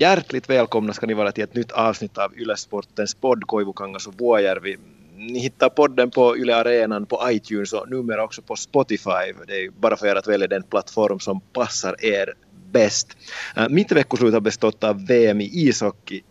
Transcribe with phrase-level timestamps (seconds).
[0.00, 4.14] Hjärtligt välkomna ska ni vara till ett nytt avsnitt av Yle Sportens podd Koivukangas och
[4.14, 4.76] Vuojärvi.
[5.16, 9.32] Ni hittar podden på Yle Arenan, på iTunes och numera också på Spotify.
[9.46, 12.34] Det är bara för er att välja den plattform som passar er
[12.72, 13.16] bäst.
[13.56, 16.22] Äh, mitt veckoslut har bestått av VM i ishockey.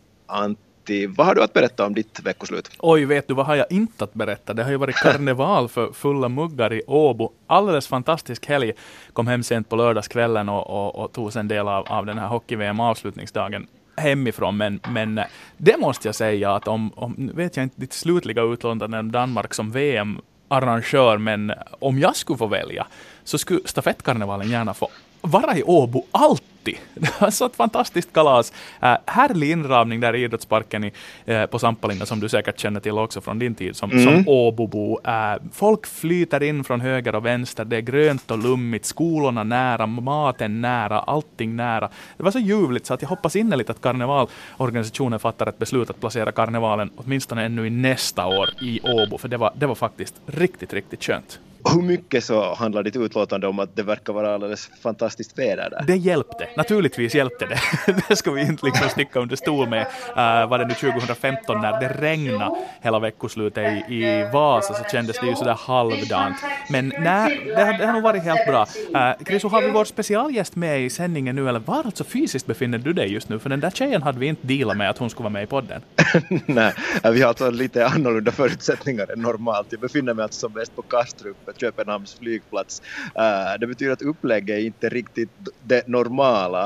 [0.88, 2.70] Antti, vad har du att berätta om ditt veckoslut?
[2.80, 4.54] Oj, vet du vad har jag inte att berätta?
[4.54, 7.32] Det har ju varit karneval för fulla muggar i Åbo.
[7.48, 8.74] Alldeles fantastisk helg.
[9.14, 12.28] Kom hem sent på lördagskvällen och, och, och tog en del av, av den här
[12.28, 13.68] hockey-VM avslutningsdagen
[13.98, 15.26] hemifrån, men, men eh,
[15.58, 19.54] det måste jag säga att om, om vet jag inte ditt slutliga utlåtande om Danmark
[19.54, 22.88] som VM-arrangör, men om jag skulle få välja
[23.24, 24.90] så skulle stafettkarnevalen gärna få
[25.22, 26.78] vara i Åbo alltid.
[26.94, 28.54] Det var så ett fantastiskt kalas.
[28.82, 30.92] Äh, härlig inramning där i idrottsparken i,
[31.26, 34.04] äh, på Sampalinna som du säkert känner till också från din tid som, mm.
[34.04, 35.00] som Åbobo.
[35.04, 37.66] Äh, folk flyter in från höger och vänster.
[37.66, 41.90] Det är grönt och lummigt, skolorna nära, maten nära, allting nära.
[42.18, 46.00] Det var så ljuvligt så att jag hoppas innerligt att karnevalorganisationen fattar ett beslut att
[46.00, 50.16] placera karnevalen åtminstone ännu i nästa år i Åbo, för det var, det var faktiskt
[50.26, 54.70] riktigt, riktigt skönt hur mycket så handlar ditt utlåtande om att det verkar vara alldeles
[54.82, 55.84] fantastiskt väder där?
[55.88, 56.48] Det hjälpte.
[56.58, 57.60] Naturligtvis hjälpte det.
[58.10, 59.82] det ska vi inte liksom sticka under stol med.
[59.82, 65.20] Uh, var det nu 2015 när det regnade hela veckoslutet i, i Vasa så kändes
[65.20, 66.38] det ju sådär halvdant.
[66.70, 68.62] Men nej, det, har, det har nog varit helt bra.
[68.90, 72.94] Uh, har vi vår specialgäst med i sändningen nu eller var alltså fysiskt befinner du
[72.94, 73.40] dig just nu?
[73.40, 75.48] För den där tjejen hade vi inte dealat med att hon skulle vara med i
[75.48, 75.82] podden.
[76.46, 76.74] nej,
[77.04, 79.68] vi har alltså lite annorlunda förutsättningar än normalt.
[79.70, 82.82] Jag befinner mig alltså som bäst på Kastrup Köpenhamns flygplats.
[83.06, 85.30] Uh, det betyder att upplägget är inte riktigt
[85.64, 86.64] det normala.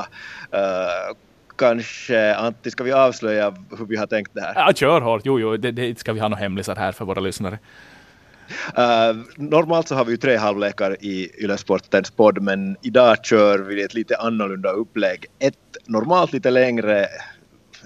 [0.54, 1.16] Uh,
[1.56, 4.52] kanske, Antti, ska vi avslöja hur vi har tänkt det här?
[4.56, 5.22] Ja, kör hårt.
[5.24, 7.58] Jo, jo, det, det ska vi ha några hemlisar här för våra lyssnare.
[8.78, 13.82] Uh, normalt så har vi ju tre halvlekar i Ylesportens podd men idag kör vi
[13.82, 15.26] ett lite annorlunda upplägg.
[15.38, 17.06] Ett normalt lite längre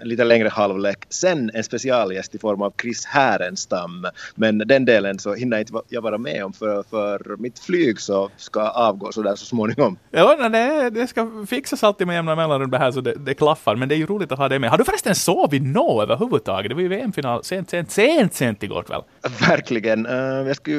[0.01, 1.05] en lite längre halvlek.
[1.09, 4.07] Sen en specialgäst i form av Chris Härenstam.
[4.35, 8.31] Men den delen så hinner inte jag vara med om för, för mitt flyg så
[8.37, 9.99] ska avgå så där så småningom.
[10.11, 13.77] Ja, det, det ska fixas alltid med jämna mellanrum det här så det, det, klaffar.
[13.77, 14.71] Men det är ju roligt att ha det med.
[14.71, 16.69] Har du förresten sovit nå överhuvudtaget?
[16.69, 19.03] Det var ju VM-final sent, sent, sent, sent igår kväll.
[19.41, 20.07] Verkligen.
[20.07, 20.79] Uh, jag skulle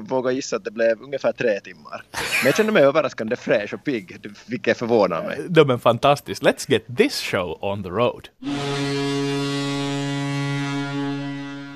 [0.00, 2.02] våga gissa att det blev ungefär tre timmar.
[2.12, 5.38] Men jag kände mig överraskande fräsch och pigg, vilket förvånar mig.
[5.48, 6.42] De är fantastiskt.
[6.42, 8.28] Let's get this show on the road.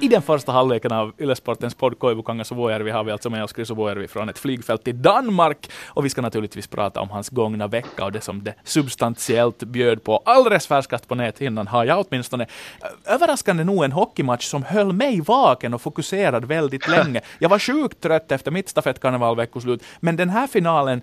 [0.02, 3.54] I den första halvleken av Ylesportens podd Koivukangas och Vuojärvi har vi alltså med oss
[3.54, 5.70] Chris Vuojärvi från ett flygfält i Danmark.
[5.86, 10.04] Och vi ska naturligtvis prata om hans gångna vecka och det som det substantiellt bjöd
[10.04, 10.22] på.
[10.24, 12.44] Alldeles färskast på näthinnan har jag åtminstone.
[12.44, 17.20] Eh, överraskande nog en hockeymatch som höll mig vaken och fokuserad väldigt länge.
[17.38, 21.02] Jag var sjukt trött efter mitt stafettkarnevalveckoslut, men den här finalen,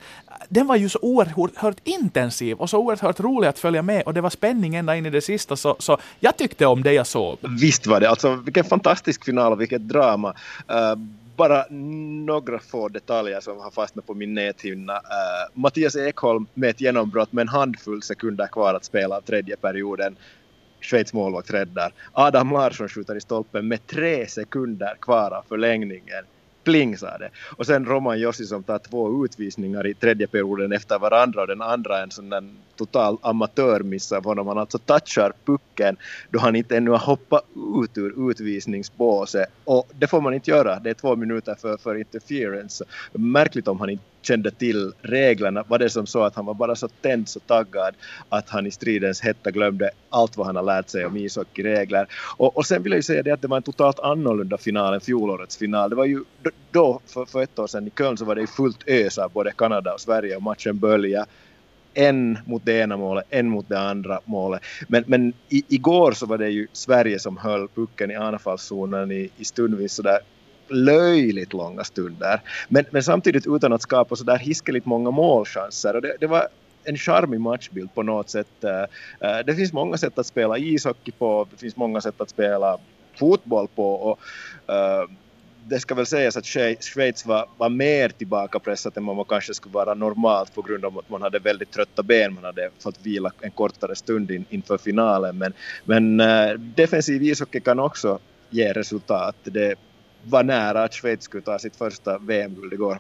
[0.50, 4.22] den var ju så oerhört intensiv och så oerhört rolig att följa med och det
[4.22, 7.38] var spänning ända in i det sista, så, så jag tyckte om det jag såg.
[7.62, 10.30] Visst var det, alltså vilken fantastisk final och vilket drama.
[10.30, 10.96] Uh,
[11.36, 11.66] bara
[12.26, 14.94] några få detaljer som har fastnat på min näthinna.
[14.94, 15.00] Uh,
[15.54, 20.16] Mattias Ekholm med ett genombrott med en handfull sekunder kvar att spela av tredje perioden.
[20.82, 21.94] Schweiz målvakt räddar.
[22.12, 26.26] Adam Larsson skjuter i stolpen med tre sekunder kvar av förlängningen
[26.70, 27.30] pling sa det.
[27.58, 31.62] Och sen Roman Jossi som tar två utvisningar i tredje perioden efter varandra och den
[31.62, 32.44] andra en sån där
[32.76, 34.48] total amatörmiss av honom.
[34.48, 35.98] Han alltså touchar pucken
[36.30, 37.46] då han inte ännu har hoppat
[37.84, 39.50] ut ur utvisningsbåset.
[39.64, 40.80] Och det får man inte göra.
[40.80, 42.86] Det är två minuter för, för interference.
[43.14, 46.76] Märkligt om han inte kände till reglerna var det som så att han var bara
[46.76, 47.96] så tänd så taggad
[48.30, 52.08] att han i stridens hetta glömde allt vad han har lärt sig om ishockeyregler.
[52.38, 54.94] Och, och sen vill jag ju säga det att det var en totalt annorlunda final
[54.94, 55.90] än fjolårets final.
[55.90, 56.24] Det var ju
[56.72, 59.32] då, för, för ett år sedan i Köln så var det ju fullt ös av
[59.32, 61.26] både Kanada och Sverige och matchen bölja
[61.94, 64.62] en mot det ena målet, en mot det andra målet.
[64.88, 69.30] Men, men i, igår så var det ju Sverige som höll pucken i anfallszonen i,
[69.38, 70.20] i stundvis sådär
[70.70, 72.42] löjligt långa stunder.
[72.68, 75.96] Men, men samtidigt utan att skapa så där hiskeligt många målchanser.
[75.96, 76.48] Och det, det var
[76.84, 78.64] en charmig matchbild på något sätt.
[78.64, 82.30] Eh, eh, det finns många sätt att spela ishockey på, det finns många sätt att
[82.30, 82.78] spela
[83.20, 83.94] fotboll på.
[83.94, 84.20] Och,
[84.70, 85.12] uh,
[85.66, 89.74] det ska väl sägas att Schweiz var, var mer tillbakapressat än vad man kanske skulle
[89.74, 93.32] vara normalt på grund av att man hade väldigt trötta ben, man hade fått vila
[93.42, 95.38] en kortare stund in, inför finalen.
[95.38, 95.54] Men,
[95.86, 98.20] men uh, defensiv ishockey kan också
[98.50, 99.36] ge resultat.
[99.44, 99.76] Det,
[100.24, 103.00] var nära att Schweiz skulle ta sitt första VM-guld igår.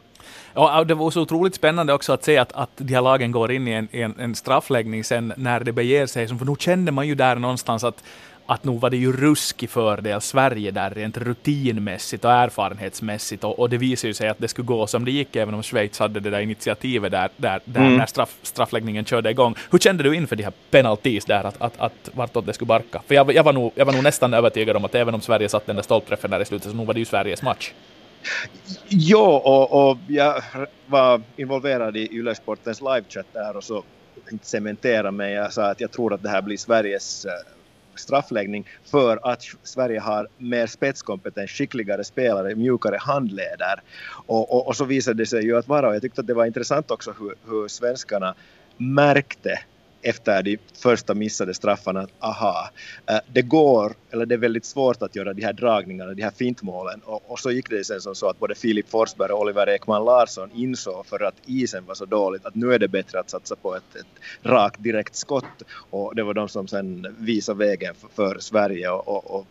[0.53, 3.51] Ja, det var så otroligt spännande också att se att, att de här lagen går
[3.51, 6.27] in i en, en, en straffläggning sen när det beger sig.
[6.27, 8.03] För nu kände man ju där någonstans att
[8.49, 13.69] att nog var det ju ruskig fördel Sverige där rent rutinmässigt och erfarenhetsmässigt och, och,
[13.69, 16.19] det visar ju sig att det skulle gå som det gick även om Schweiz hade
[16.19, 17.97] det där initiativet där, där, där mm.
[17.97, 19.55] när straff, straffläggningen körde igång.
[19.71, 23.01] Hur kände du inför de här penaltis där, att, att, att vartåt det skulle barka?
[23.07, 25.49] För jag, jag, var nog, jag var nog nästan övertygad om att även om Sverige
[25.49, 27.73] satt den där stolpträffen där i slutet så nog var det ju Sveriges match.
[28.87, 30.43] Ja, och, och jag
[30.85, 33.83] var involverad i Yle-sportens livechatt där och så
[34.41, 35.33] cementera mig.
[35.33, 37.31] Jag sa att jag tror att det här blir Sveriges eh,
[37.99, 43.81] straffläggning för att Sverige har mer spetskompetens, skickligare spelare, mjukare handleder.
[44.25, 46.33] Och, och, och, så visade det sig ju att vara, och jag tyckte att det
[46.33, 48.35] var intressant också hur, hur svenskarna
[48.77, 49.59] märkte
[50.01, 52.69] efter de första missade straffarna att aha,
[53.07, 56.31] eh, det går, eller det är väldigt svårt att göra de här dragningarna, de här
[56.31, 57.01] fintmålen.
[57.05, 60.05] Och, och så gick det sen som så att både Filip Forsberg och Oliver Ekman
[60.05, 63.55] Larsson insåg för att isen var så dåligt att nu är det bättre att satsa
[63.55, 64.05] på ett, ett
[64.43, 65.63] rakt direkt skott.
[65.89, 69.47] Och det var de som sen visade vägen för, för Sverige och, och, och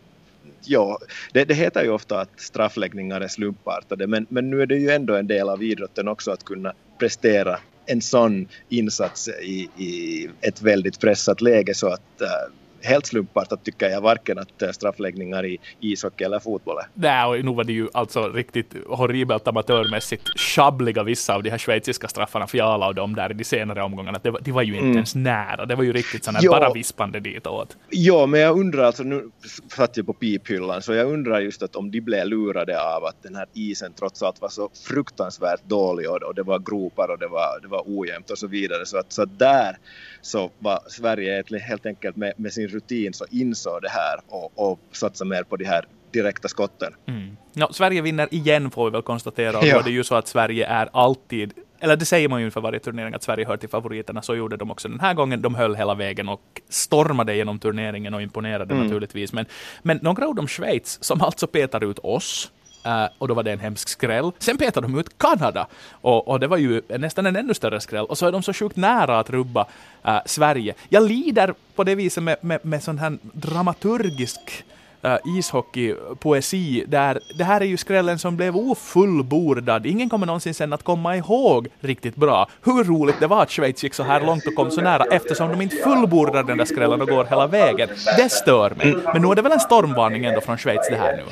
[0.65, 0.99] ja,
[1.33, 4.91] det, det, heter ju ofta att straffläggningar är slumpartade men, men nu är det ju
[4.91, 10.63] ändå en del av idrotten också att kunna prestera en sån insats i, i ett
[10.63, 15.59] väldigt pressat läge så att uh, helt slumpartat tycker jag varken att eh, straffläggningar i
[15.81, 16.87] ishockey eller fotboll är.
[16.95, 21.59] Nej, och nu var det ju alltså riktigt horribelt amatörmässigt sjabbliga vissa av de här
[21.59, 24.21] schweiziska straffarna, Fiala och de där i de senare omgångarna.
[24.23, 24.97] Det var, de var ju inte mm.
[24.97, 25.67] ens nära.
[25.67, 27.77] Det var ju riktigt sådana jo, bara vispande ditåt.
[27.91, 29.31] Ja, men jag undrar alltså, nu
[29.77, 33.23] satt jag på piphyllan, så jag undrar just att om de blev lurade av att
[33.23, 37.19] den här isen trots allt var så fruktansvärt dålig och, och det var gropar och
[37.19, 38.87] det var, det var ojämnt och så vidare.
[38.87, 39.77] Så att, så där
[40.23, 44.81] så var Sverige helt enkelt med, med sin rutin så insåg det här och, och
[44.93, 46.95] satsade mer på de här direkta skotten.
[47.07, 47.37] Mm.
[47.53, 49.59] No, Sverige vinner igen får vi väl konstatera.
[49.59, 49.83] Och ja.
[49.83, 52.79] det är ju så att Sverige är alltid, eller det säger man ju inför varje
[52.81, 54.23] turnering att Sverige hör till favoriterna.
[54.23, 55.43] Så gjorde de också den här gången.
[55.43, 58.87] De höll hela vägen och stormade genom turneringen och imponerade mm.
[58.87, 59.33] naturligtvis.
[59.33, 59.47] Men,
[59.83, 62.53] men några ord om Schweiz som alltså petar ut oss
[62.87, 64.33] Uh, och då var det en hemsk skräll.
[64.39, 68.05] Sen petade de ut Kanada och, och, det var ju nästan en ännu större skräll.
[68.05, 69.67] Och så är de så sjukt nära att rubba
[70.09, 70.75] uh, Sverige.
[70.89, 74.65] Jag lider på det viset med, med, med sån här dramaturgisk
[75.03, 79.87] Äh, uh, ishockeypoesi där det här är ju skrällen som blev ofullbordad.
[79.87, 83.83] Ingen kommer någonsin sen att komma ihåg riktigt bra hur roligt det var att Schweiz
[83.85, 87.03] gick så här långt och kom så nära eftersom de inte fullbordar den där skrällen
[87.03, 87.89] och går hela vägen.
[88.17, 88.97] Det stör mig.
[89.13, 91.23] Men nu är det väl en stormvarning ändå från Schweiz det här nu?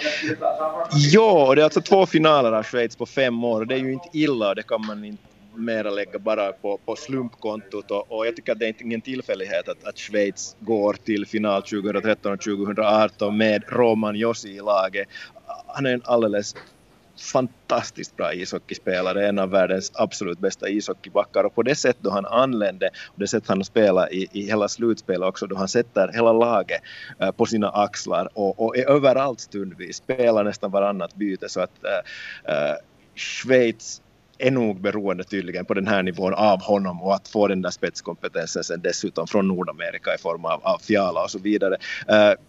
[0.91, 3.93] Ja, det är alltså två finaler av Schweiz på fem år och det är ju
[3.93, 5.23] inte illa det kan man inte
[5.57, 9.69] mera lägga bara på, på slumpkontot och, och, jag tycker att det är ingen tillfällighet
[9.69, 15.09] att, att Schweiz går till final 2013 och 2018 med Roman Josi i laget.
[15.67, 16.55] Han är en alldeles
[17.21, 22.27] fantastiskt bra ishockeyspelare, en av världens absolut bästa ishockeybackar och på det sätt då han
[22.27, 26.33] anlände och det sätt han spelar i, i hela slutspelet också då han sätter hela
[26.33, 26.81] laget
[27.21, 31.85] eh, på sina axlar och, och är överallt stundvis, spelar nästan varannat byte så att
[32.45, 32.75] äh,
[33.15, 34.03] Schweiz
[34.39, 37.71] är nog beroende tydligen på den här nivån av honom och att få den där
[37.71, 41.77] spetskompetensen sen dessutom från Nordamerika i form av, av Fiala och så vidare.
[42.11, 42.41] Uh,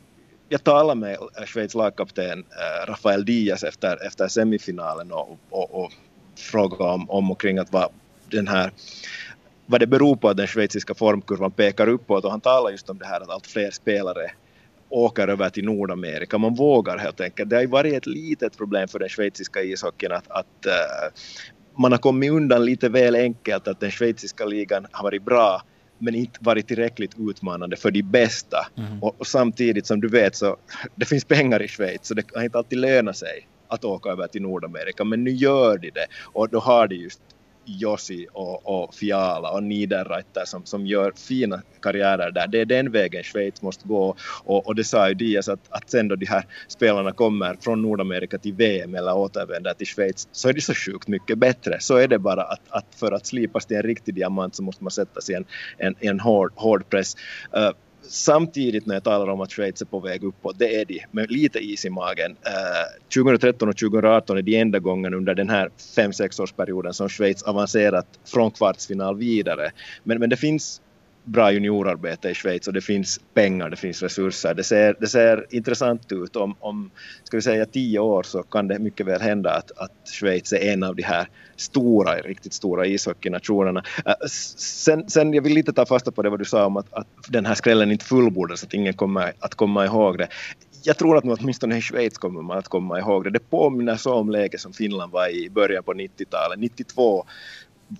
[0.50, 5.92] jag talade med Schweiz lagkapten uh, Rafael Diaz efter, efter semifinalen och, och, och
[6.36, 7.90] frågade om, om och kring att vad
[8.30, 8.72] den här
[9.66, 12.98] vad det beror på att den schweiziska formkurvan pekar uppåt och han talar just om
[12.98, 14.32] det här att allt fler spelare
[14.90, 16.38] åker över till Nordamerika.
[16.38, 17.50] Man vågar helt enkelt.
[17.50, 21.20] Det har ju varit ett litet problem för den schweiziska ishockeyn att, att uh,
[21.78, 25.62] man har kommit undan lite väl enkelt att den schweiziska ligan har varit bra
[26.00, 28.68] men inte varit tillräckligt utmanande för de bästa.
[28.78, 29.04] Mm.
[29.04, 30.58] Och, och, samtidigt som du vet så
[30.96, 34.28] det finns pengar i Schweiz så det kan inte alltid löna sig att åka över
[34.28, 37.22] till Nordamerika men nu gör de det och då har de just
[37.68, 42.48] Josi och, och Fiala och Niederreiter som, som gör fina karriärer där.
[42.48, 45.90] Det är den vägen Schweiz måste gå och, och det sa ju Diaz att, att
[45.90, 50.50] sen då de här spelarna kommer från Nordamerika till VM eller återvänder till Schweiz så
[50.50, 51.78] är det så sjukt mycket bättre.
[51.80, 54.84] Så är det bara att, att för att slipas till en riktig diamant så måste
[54.84, 55.46] man sätta sig i en,
[55.78, 57.16] en, en hård, hård press.
[57.58, 57.72] Uh,
[58.10, 61.32] samtidigt när jag talar om att Schweiz är på väg uppåt, det är de, med
[61.32, 62.36] lite is i magen.
[62.46, 67.10] Eh, uh, 2013 och 2018 är de enda gången under den här 5-6 årsperioden som
[67.10, 69.72] Schweiz avancerat från kvartsfinal vidare.
[70.04, 70.82] Men, men det finns
[71.28, 74.54] bra juniorarbete i Schweiz och det finns pengar, det finns resurser.
[74.54, 76.36] Det ser, det ser intressant ut.
[76.36, 76.92] Om, om
[77.24, 80.74] ska vi säga tio år så kan det mycket väl hända att, att Schweiz är
[80.74, 83.84] en av de här stora, riktigt stora ishockeynationerna.
[84.06, 86.94] Äh, sen, sen jag vill lite ta fasta på det vad du sa om att,
[86.94, 90.28] att den här skrällen inte fullbordas, att ingen kommer att komma ihåg det
[90.84, 93.30] jag tror att åtminstone i Schweiz kommer man att komma ihåg det.
[93.30, 96.60] Det påminner så om läget som Finland var i början på 90-talet.
[96.60, 97.26] 92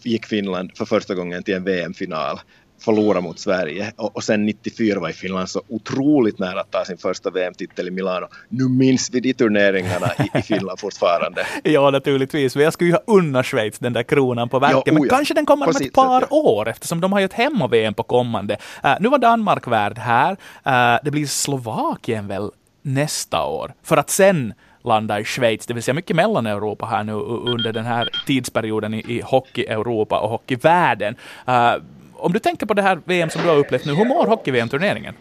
[0.02, 2.40] gick Finland för första gången till en VM-final
[2.80, 6.86] förlora mot Sverige och, och sen 94 var i Finland så otroligt nära att ta
[6.86, 8.28] sin första VM-titel i Milano.
[8.50, 11.46] Nu minns vi de turneringarna i, i Finland fortfarande.
[11.64, 12.56] ja, naturligtvis.
[12.56, 15.34] Men jag skulle ju ha unna Schweiz den där kronan på verket, ja, men kanske
[15.34, 16.38] den kommer om ett par sätt, ja.
[16.38, 18.58] år eftersom de har ju ett hemma-VM på kommande.
[18.86, 20.32] Uh, nu var Danmark värd här.
[20.32, 24.54] Uh, det blir Slovakien väl nästa år, för att sen
[24.84, 27.14] landa i Schweiz, det vill säga mycket Mellaneuropa här nu
[27.52, 31.16] under den här tidsperioden i, i hockey-Europa och hockeyvärlden.
[31.48, 31.76] Uh,
[32.18, 35.14] om du tänker på det här VM som du har upplevt nu, hur mår hockey-VM-turneringen?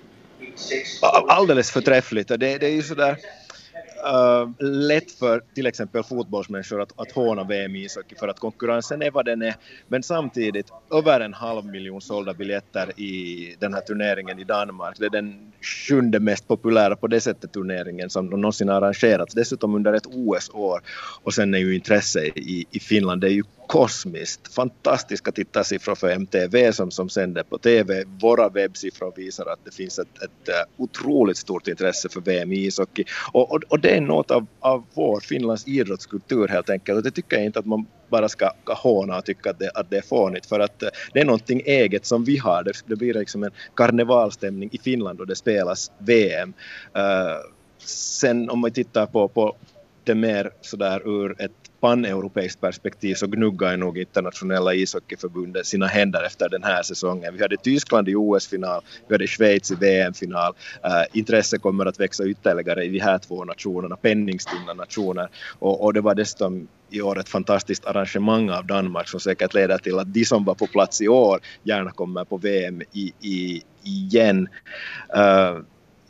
[1.28, 2.28] Alldeles förträffligt.
[2.28, 3.16] Det, det är ju sådär
[4.06, 9.02] uh, lätt för till exempel fotbollsmänniskor att, att håna VM i ishockey för att konkurrensen
[9.02, 9.54] är vad den är.
[9.88, 14.96] Men samtidigt över en halv miljon sålda biljetter i den här turneringen i Danmark.
[14.98, 19.34] Det är den sjunde mest populära på det sättet turneringen som någonsin har arrangerats.
[19.34, 20.80] Dessutom under ett OS-år.
[21.22, 24.54] Och sen är ju intresse i, i Finland, det är ju kosmiskt.
[24.54, 28.04] Fantastiska tittarsiffror för MTV som, som sänder på TV.
[28.20, 32.66] Våra webbsiffror visar att det finns ett, ett, ett otroligt stort intresse för VM i
[32.66, 33.04] ishockey.
[33.32, 36.96] Och, och, och, det är något av, av vår Finlands idrottskultur helt enkelt.
[36.96, 39.70] Och det tycker jag inte att man bara ska, ska håna och tycka att det,
[39.74, 42.62] att det är fånigt för att eh, det är någonting eget som vi har.
[42.62, 46.52] Det, det blir liksom en karnevalstämning i Finland och det spelas VM.
[46.96, 47.36] Uh, eh,
[47.84, 49.56] sen om man tittar på, på
[50.04, 56.48] det mer sådär ur ett paneuropeiskt perspektiv så gnuggar nog internationella ishockeyförbundet sina händer efter
[56.48, 57.34] den här säsongen.
[57.34, 60.54] Vi hade Tyskland i OS-final, vi hade Schweiz i VM-final.
[60.84, 65.28] Uh, eh, intresset kommer att växa ytterligare i de här två nationerna, penningstinna nationer.
[65.58, 69.78] Och, och det var dessutom i år ett fantastiskt arrangemang av Danmark som säkert leder
[69.78, 73.62] till att de som var på plats i år gärna kommer på VM i, i,
[73.82, 74.48] igen.
[75.16, 75.60] Uh,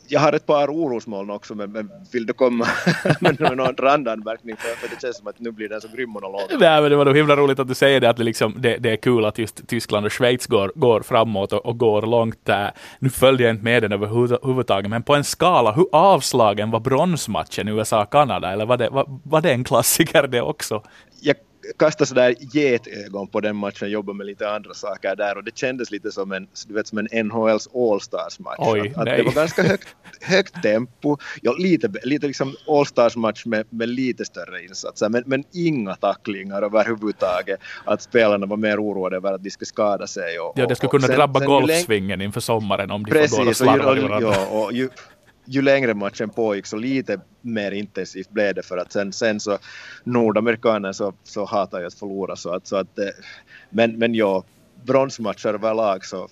[0.07, 2.67] jag har ett par orosmoln också, men, men vill du komma
[3.21, 4.55] med någon randanmärkning?
[4.57, 6.41] För, för det känns som att nu blir det så grym monolog.
[6.49, 8.77] Nej, men det var nog himla roligt att du säger det, att det, liksom, det,
[8.77, 12.37] det är kul att just Tyskland och Schweiz går, går framåt och, och går långt.
[12.43, 12.71] Där.
[12.99, 17.67] Nu följde jag inte med den överhuvudtaget, men på en skala, hur avslagen var bronsmatchen
[17.67, 18.51] USA-Kanada?
[18.51, 20.83] Eller var det, var, var det en klassiker det också?
[21.21, 21.35] Jag
[21.79, 25.91] kasta sådär getögon på den matchen, jobba med lite andra saker där och det kändes
[25.91, 28.55] lite som en, du vet, som en NHLs All-Stars-match.
[28.57, 29.87] Oj, att, att det var ganska högt,
[30.21, 35.95] högt tempo, ja, lite, lite liksom All-Stars-match med, med lite större insatser, men, men inga
[35.95, 37.59] tacklingar överhuvudtaget.
[37.85, 40.39] Att spelarna var mer oroade över att de skulle skada sig.
[40.39, 43.43] Och, ja, det skulle kunna sen, drabba sen, golfsvingen inför sommaren om de precis, får
[43.43, 44.89] gå och slarva och, och, ja, och ju,
[45.47, 49.57] ju längre matchen pågick så lite mer intensivt blev det för att sen, sen så
[50.03, 53.05] nordamerikaner så, så hatar ju att förlora så att, så att eh,
[53.69, 54.43] men, men ja,
[54.85, 56.29] bronsmatcher överlag så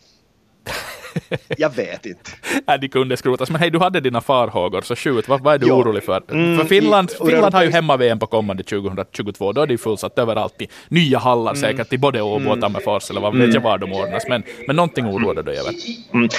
[1.58, 2.32] jag vet inte.
[2.68, 3.50] Nej, de kunde skrotas.
[3.50, 5.28] Men hej, du hade dina farhågor, så skjut.
[5.28, 5.76] Vad, vad är du jo.
[5.76, 6.24] orolig för?
[6.32, 9.52] Mm, för Finland, i, Finland har ju hemma-VM på kommande 2022.
[9.52, 11.62] Då är det fullsatt överallt i nya hallar mm.
[11.62, 12.62] säkert, i både Åbo och mm.
[12.62, 13.64] Tammerfors, eller vad vet jag mm.
[13.64, 14.24] var de ordnas.
[14.30, 15.74] Men, men någonting oroar du dig över?
[16.14, 16.30] Mm.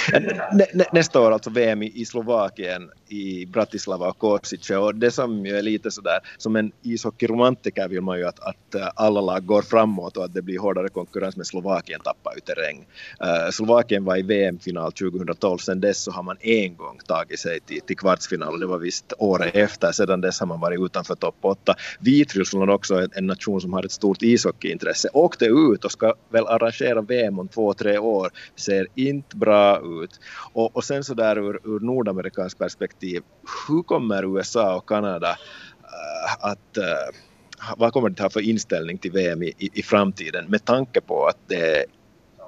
[0.51, 4.77] Nä, nä, nästa år alltså VM i, Slovakien, i Bratislava och Kosice.
[4.77, 8.75] Och det som ju är lite sådär, som en ishockeyromantiker vill man ju att, att
[8.75, 12.41] äh, alla lag går framåt och att det blir hårdare konkurrens, men Slovakien tappar ju
[12.41, 12.77] terräng.
[13.21, 15.57] Uh, Slovakien var i VM final 2012.
[15.57, 18.77] Sen dess så har man en gång tagit sig till, till kvartsfinal och det var
[18.77, 19.91] visst året efter.
[19.91, 21.75] Sedan dess har man varit utanför topp 8.
[21.99, 25.09] Vitryssland också en, en nation som har ett stort ishockeyintresse.
[25.13, 28.29] Åkte ut och ska väl arrangera VM om två, tre år.
[28.55, 30.19] Ser inte bra ut.
[30.53, 33.21] Och, och sen så där ur, ur nordamerikansk perspektiv,
[33.67, 37.17] hur kommer USA och Kanada uh, att uh,
[37.77, 41.25] vad kommer det ha för inställning till VM i, i, i, framtiden med tanke på
[41.25, 41.85] att det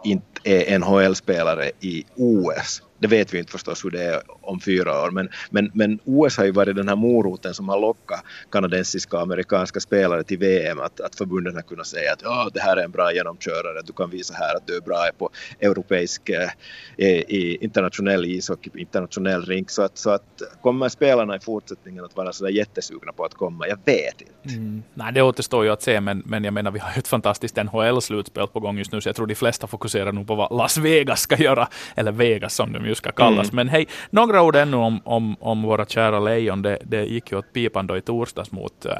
[0.03, 4.59] inte eh, är NHL-spelare i OS det vet vi inte förstås hur det är om
[4.59, 8.23] fyra år, men, men, men OS har ju varit den här moroten som har lockat
[8.51, 12.59] kanadensiska och amerikanska spelare till VM, att, att förbunden har kunnat säga att ja, det
[12.59, 15.29] här är en bra genomkörare, du kan visa här att du är bra på
[15.59, 16.49] europeisk, eh,
[16.97, 22.33] i internationell ishockey, internationell rink, så att, så att kommer spelarna i fortsättningen att vara
[22.33, 23.67] sådär jättesugna på att komma?
[23.67, 24.55] Jag vet inte.
[24.55, 24.83] Mm.
[24.93, 27.55] Nej, det återstår ju att se, men, men jag menar, vi har ju ett fantastiskt
[27.55, 30.77] NHL-slutspel på gång just nu, så jag tror de flesta fokuserar nog på vad Las
[30.77, 33.51] Vegas ska göra, eller Vegas som de ju ska kallas.
[33.51, 33.55] Mm.
[33.55, 36.61] Men hej, några ord ännu om, om, om våra kära lejon.
[36.61, 38.91] Det, det gick ju åt pipan då i torsdags mot, äh,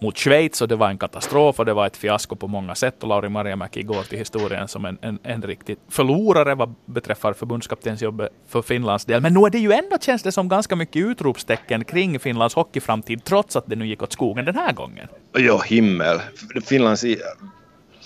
[0.00, 3.02] mot Schweiz och det var en katastrof och det var ett fiasko på många sätt.
[3.02, 8.30] Och Lauri Marjamäki går till historien som en, en, en riktig förlorare vad beträffar förbundskaptensjobbet
[8.48, 9.22] för Finlands del.
[9.22, 13.24] Men nu är det ju ändå, känns det som, ganska mycket utropstecken kring Finlands hockeyframtid,
[13.24, 15.08] trots att det nu gick åt skogen den här gången.
[15.32, 16.20] Ja, himmel.
[16.64, 17.04] Finlands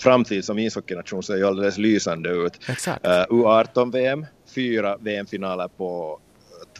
[0.01, 2.69] framtid som ishockeynation ser ju alldeles lysande ut.
[2.69, 3.05] Exakt.
[3.05, 6.19] Uh, U18-VM fyra VM-finaler på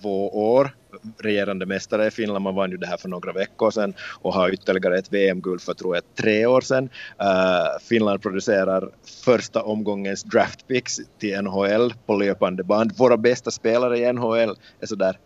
[0.01, 0.75] två år
[1.17, 2.43] regerande mästare i Finland.
[2.43, 5.73] Man vann ju det här för några veckor sedan och har ytterligare ett VM-guld för
[5.73, 6.89] tror jag tre år sedan.
[7.21, 8.89] Uh, Finland producerar
[9.25, 12.97] första omgångens draftpicks till NHL på löpande band.
[12.97, 15.17] Våra bästa spelare i NHL är sådär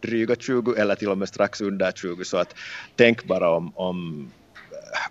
[0.00, 2.54] dryga 20 eller till och med strax under 20 så att
[2.96, 4.30] tänk bara om, om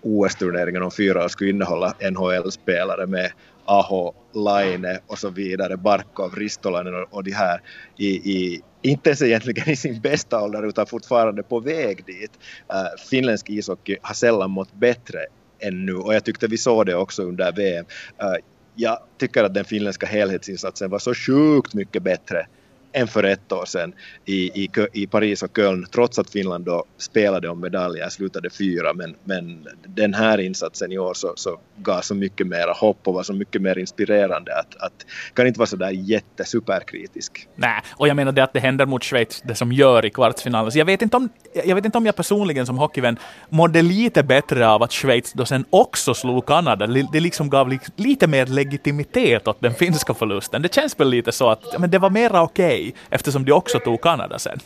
[0.02, 3.32] OS-turneringen om fyra år skulle innehålla NHL-spelare med
[3.64, 7.60] Aho, Laine och så vidare, Barkov, Ristolainen och, och de här
[7.96, 12.30] i, i, inte ens egentligen i sin bästa ålder utan fortfarande på väg dit.
[12.72, 15.18] Uh, finländsk ishockey har sällan mått bättre
[15.58, 17.86] ännu och jag tyckte vi såg det också under VM.
[18.22, 18.36] Uh, äh,
[18.74, 22.46] jag tycker att den finländska helhetsinsatsen var så sjukt mycket bättre
[22.94, 23.92] än för ett år sedan
[24.24, 28.94] i, i, i Paris och Köln, trots att Finland då spelade om medaljer, slutade fyra,
[28.94, 33.14] men, men den här insatsen i år så, så gav så mycket mera hopp och
[33.14, 37.48] var så mycket mer inspirerande att, att kan inte vara så där jättesuperkritisk.
[37.56, 40.72] Nej, och jag menar det att det händer mot Schweiz, det som gör i kvartsfinalen.
[40.72, 41.28] Så jag vet inte om
[41.64, 45.44] jag vet inte om jag personligen som hockeyvän mådde lite bättre av att Schweiz då
[45.44, 46.86] sen också slog Kanada.
[46.86, 50.62] Det liksom gav lite mer legitimitet åt den finska förlusten.
[50.62, 53.78] Det känns väl lite så att men det var mera okej okay, eftersom de också
[53.78, 54.58] tog Kanada sen.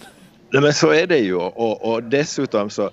[0.51, 2.91] Nej, men så är det ju och, och dessutom så,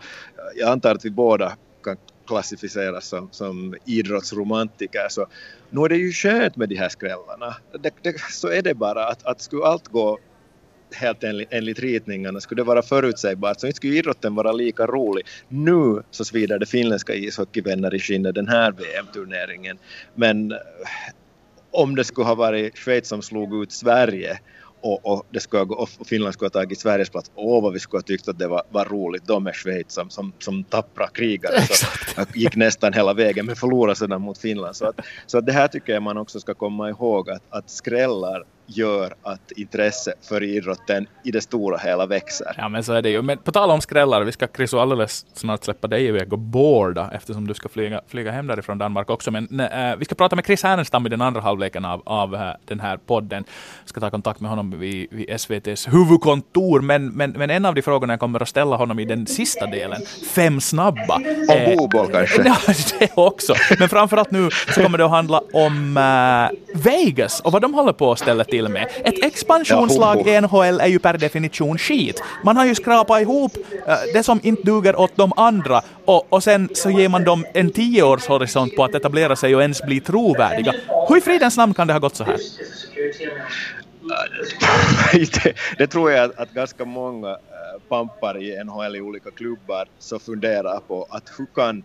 [0.56, 5.28] jag antar att vi båda kan klassificeras som, som idrottsromantiker så
[5.70, 7.56] nu är det ju skönt med de här skrällarna.
[7.84, 10.20] Det, det, så är det bara att, att skulle allt gå
[10.92, 15.26] helt enligt, enligt ritningarna skulle det vara förutsägbart så inte skulle idrotten vara lika rolig.
[15.48, 19.78] Nu så svider det finländska ishockeyvänner i skinnet den här VM-turneringen
[20.16, 20.54] men
[21.72, 24.40] om det skulle ha varit Schweiz som slog ut Sverige
[24.86, 27.32] och, och, det skulle, och Finland skulle ha tagit Sveriges plats.
[27.36, 29.28] Åh vad vi skulle ha tyckt att det var, var roligt.
[29.28, 31.62] De är Schweiz som, som, som tappra krigare.
[31.62, 31.86] Så
[32.34, 34.76] gick nästan hela vägen men förlorade sedan mot Finland.
[34.76, 37.70] Så, att, så att det här tycker jag man också ska komma ihåg att, att
[37.70, 42.56] skrällar gör att intresse för idrotten i det stora hela växer.
[42.58, 43.22] Ja men så är det ju.
[43.22, 47.12] Men på tal om skrällar, vi ska Chris alldeles snart släppa dig iväg och båda
[47.14, 49.32] eftersom du ska flyga, flyga hem därifrån Danmark också.
[49.32, 52.42] Men äh, vi ska prata med Chris Härenstam i den andra halvleken av, av äh,
[52.66, 53.44] den här podden.
[53.82, 56.82] Jag ska ta kontakt med honom vid, vid SVTs huvudkontor.
[56.82, 59.66] Men, men, men en av de frågorna jag kommer att ställa honom i den sista
[59.66, 60.02] delen,
[60.36, 61.16] fem snabba.
[61.50, 62.44] Om boboll kanske?
[62.46, 62.58] Ja,
[63.00, 63.54] det också.
[63.80, 67.94] Men framförallt nu så kommer det att handla om äh, Vegas och vad de håller
[67.94, 68.88] på att ställa till till med.
[69.04, 72.24] Ett expansionslag i NHL är ju per definition skit.
[72.44, 76.44] Man har ju skrapat ihop uh, det som inte duger åt de andra och, och
[76.44, 80.74] sen så ger man dem en tioårshorisont på att etablera sig och ens bli trovärdiga.
[81.08, 82.38] Hur i fridens namn kan det ha gått så här?
[85.78, 87.38] det, tror jag att, ganska många uh,
[87.90, 91.84] pampar i NHL i olika klubbar så funderar på att hur kan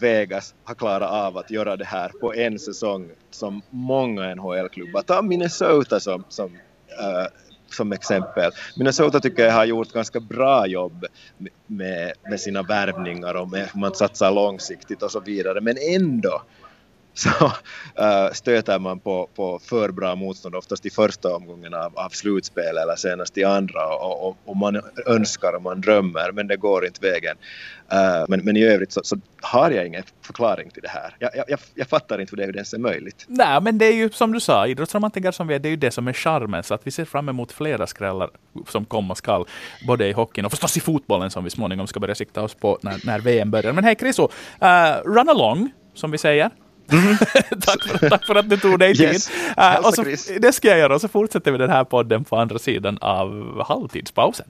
[0.00, 5.02] Vegas har klarat av att göra det här på en säsong som många NHL-klubbar.
[5.02, 7.26] Ta Minnesota som, som, uh,
[7.70, 8.50] som exempel.
[8.76, 11.06] Minnesota tycker jag har gjort ganska bra jobb
[11.66, 15.60] med, med sina värvningar och med hur man satsar långsiktigt och så vidare.
[15.60, 16.42] Men ändå
[17.14, 22.08] så uh, stöter man på, på för bra motstånd, oftast i första omgången av, av
[22.08, 26.56] slutspel eller senast i andra och, och, och, man önskar och man drömmer men det
[26.56, 27.36] går inte vägen.
[27.92, 31.16] Uh, men, men i övrigt så, så, har jag ingen förklaring till det här.
[31.18, 33.24] Jag, jag, jag fattar inte hur det ens är möjligt.
[33.28, 35.76] Nej, men det är ju som du sa, idrottsromantiker som vi är, det är ju
[35.76, 36.62] det som är charmen.
[36.62, 38.30] Så att vi ser fram emot flera skrällar
[38.68, 39.46] som komma skall,
[39.86, 42.78] både i hockeyn och förstås i fotbollen som vi småningom ska börja sikta oss på
[42.82, 43.72] när, när VM börjar.
[43.72, 44.68] Men hej Chriso, uh,
[45.04, 46.50] run along, som vi säger.
[46.92, 47.16] Mm.
[47.60, 49.06] tack, för, tack, för, att du tog dig tid.
[49.06, 49.30] Yes.
[49.58, 50.04] Uh, och så,
[50.38, 53.62] det ska jag göra och så fortsätter vi den här podden på andra sidan av
[53.68, 54.46] halvtidspausen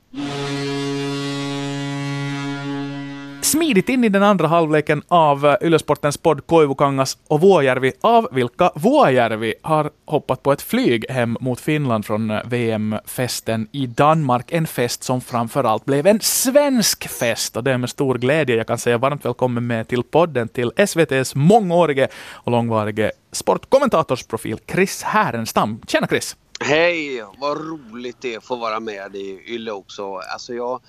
[3.55, 8.71] smidigt in i den andra halvleken av eh, Ylesportens podd Koivukangas och Vuojärvi, av vilka
[8.75, 14.53] Vuojärvi har hoppat på ett flyg hem mot Finland från eh, VM-festen i Danmark.
[14.53, 18.67] En fest som framförallt blev en svensk fest och det är med stor glädje jag
[18.67, 25.81] kan säga varmt välkommen med till podden till SVTs mångårige och långvarige sportkommentatorsprofil Chris Härenstam.
[25.87, 26.37] Tjena Chris!
[26.61, 27.25] Hej!
[27.39, 30.17] Vad roligt det är att få vara med i Yle också.
[30.17, 30.81] Alltså jag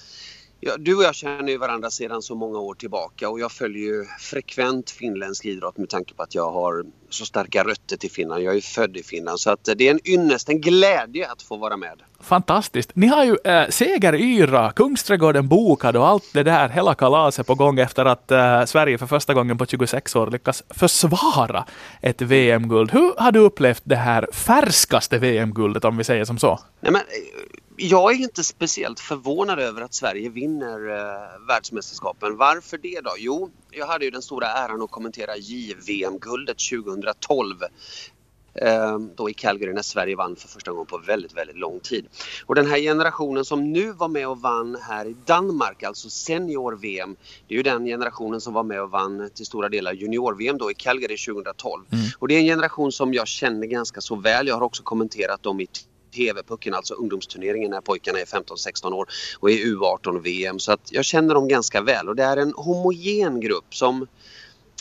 [0.67, 3.84] Ja, du och jag känner ju varandra sedan så många år tillbaka och jag följer
[3.84, 8.43] ju frekvent finländsk idrott med tanke på att jag har så starka rötter till Finland.
[8.43, 11.58] Jag är född i Finland så att det är en ynnest, en glädje att få
[11.58, 12.01] vara med.
[12.19, 12.91] Fantastiskt.
[12.95, 17.80] Ni har ju äh, segeryra, Kungsträdgården bokad och allt det där, hela kalaset på gång
[17.80, 21.65] efter att äh, Sverige för första gången på 26 år lyckas försvara
[22.01, 22.91] ett VM-guld.
[22.91, 26.60] Hur har du upplevt det här färskaste VM-guldet om vi säger som så?
[26.80, 27.01] Nej, men,
[27.78, 32.38] jag är inte speciellt förvånad över att Sverige vinner eh, världsmästerskapen.
[32.38, 33.12] Varför det då?
[33.18, 37.56] Jo, jag hade ju den stora äran att kommentera JVM-guldet 2012.
[38.54, 42.06] eh, då i Calgary när Sverige vann för första gången på väldigt, väldigt lång tid.
[42.46, 47.16] Och den här generationen som nu var med och vann här i Danmark, alltså senior-VM,
[47.48, 50.72] det är ju den generationen som var med och vann till stora delar junior-VM då
[50.72, 51.86] i Calgary 2012.
[51.92, 52.06] Mm.
[52.20, 54.48] Och det är en generation som jag känner ganska så väl.
[54.48, 55.68] Jag har också kommenterat dem i
[56.15, 59.08] TV-pucken, alltså ungdomsturneringen när pojkarna är 15-16 år
[59.39, 60.60] och är U18-VM.
[60.60, 64.08] Så att jag känner dem ganska väl och det är en homogen grupp som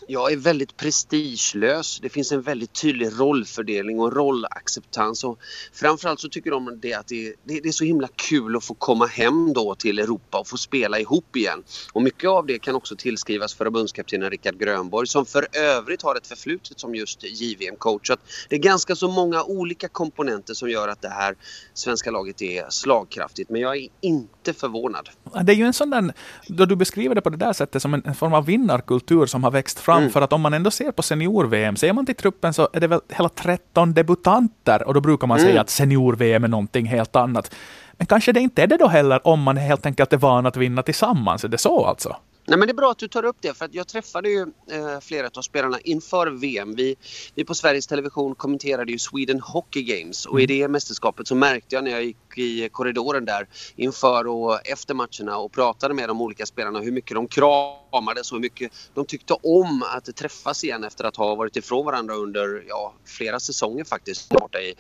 [0.07, 1.99] jag är väldigt prestigelös.
[2.03, 5.25] Det finns en väldigt tydlig rollfördelning och rollacceptans.
[5.25, 5.39] Och
[5.73, 8.75] framförallt så tycker de det att det, är, det, är så himla kul att få
[8.75, 11.63] komma hem då till Europa och få spela ihop igen.
[11.93, 16.27] Och mycket av det kan också tillskrivas förbundskaptenen Rickard Grönborg som för övrigt har ett
[16.27, 18.11] förflutet som just JVM-coach.
[18.49, 21.35] Det är ganska så många olika komponenter som gör att det här
[21.75, 23.51] svenska laget är slagkraftigt.
[23.51, 25.09] Men jag är inte förvånad.
[25.45, 26.13] Det är ju en sån där,
[26.49, 29.51] då du beskriver det på det där sättet som en form av vinnarkultur som har
[29.51, 29.99] växt fram.
[29.99, 30.11] Mm.
[30.11, 32.87] För att om man ändå ser på senior-VM, ser man till truppen så är det
[32.87, 34.87] väl hela 13 debutanter.
[34.87, 35.51] Och då brukar man mm.
[35.51, 37.55] säga att senior-VM är någonting helt annat.
[37.97, 40.57] Men kanske det inte är det då heller om man helt enkelt är van att
[40.57, 41.45] vinna tillsammans.
[41.45, 42.17] Är det så alltså?
[42.47, 44.41] Nej, men det är bra att du tar upp det för att jag träffade ju
[44.41, 46.75] eh, flera av spelarna inför VM.
[46.75, 46.97] Vi,
[47.35, 50.61] vi på Sveriges Television kommenterade ju Sweden Hockey Games och i mm.
[50.61, 55.39] det mästerskapet så märkte jag när jag gick i korridoren där inför och efter matcherna
[55.39, 59.35] och pratade med de olika spelarna hur mycket de kramades och hur mycket de tyckte
[59.35, 64.29] om att träffas igen efter att ha varit ifrån varandra under ja, flera säsonger faktiskt
[64.29, 64.75] borta i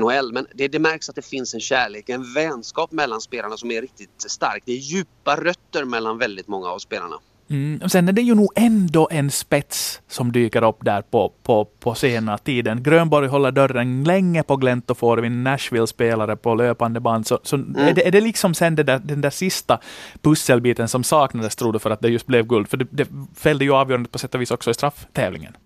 [0.00, 0.32] NHL.
[0.32, 3.80] Men det, det märks att det finns en kärlek, en vänskap mellan spelarna som är
[3.80, 4.62] riktigt stark.
[4.66, 7.18] Det är djupa rötter mellan väldigt många av spelarna.
[7.52, 7.88] Mm.
[7.88, 11.94] Sen är det ju nog ändå en spets som dyker upp där på, på, på
[11.94, 12.82] senare tiden.
[12.82, 17.26] Grönborg håller dörren länge på glänt och får en Nashville-spelare på löpande band.
[17.26, 17.76] Så, så mm.
[17.76, 19.80] är, det, är det liksom sen det där, den där sista
[20.22, 22.68] pusselbiten som saknades, tror du, för att det just blev guld?
[22.68, 25.56] För det, det fällde ju avgörandet på sätt och vis också i strafftävlingen.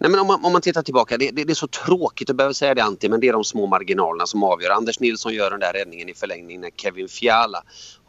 [0.00, 2.36] Nej, men om, man, om man tittar tillbaka, det, det, det, är så tråkigt att
[2.36, 4.70] behöva säga det Antti, men det är de små marginalerna som avgör.
[4.70, 7.62] Anders Nilsson gör den där räddningen i förlängning när Kevin Fiala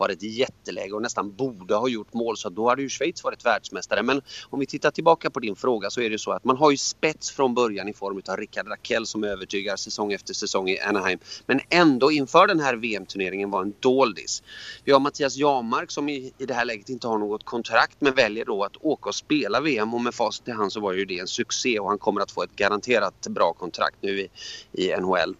[0.04, 3.46] har ett jätteläge och nästan borde ha gjort mål så då hade ju Schweiz varit
[3.46, 4.04] världsmästare.
[4.04, 6.72] Men om vi tittar tillbaka på din fråga så är det så att man har
[6.72, 10.80] ju spets från början i form av Rickard Rakell som övertygar säsong efter säsong i
[10.80, 11.20] Anaheim.
[11.46, 14.44] Men ändå inför den här VM-turneringen var en doldis.
[14.84, 18.14] Vi har Mattias Jamark som i, i det här läget inte har något kontrakt men
[18.16, 21.06] väljer då att åka och spela VM och med facit i hand så var ju
[21.06, 24.30] det en succé och han kommer att få ett garanterat bra kontrakt nu i,
[24.72, 25.36] i NHL.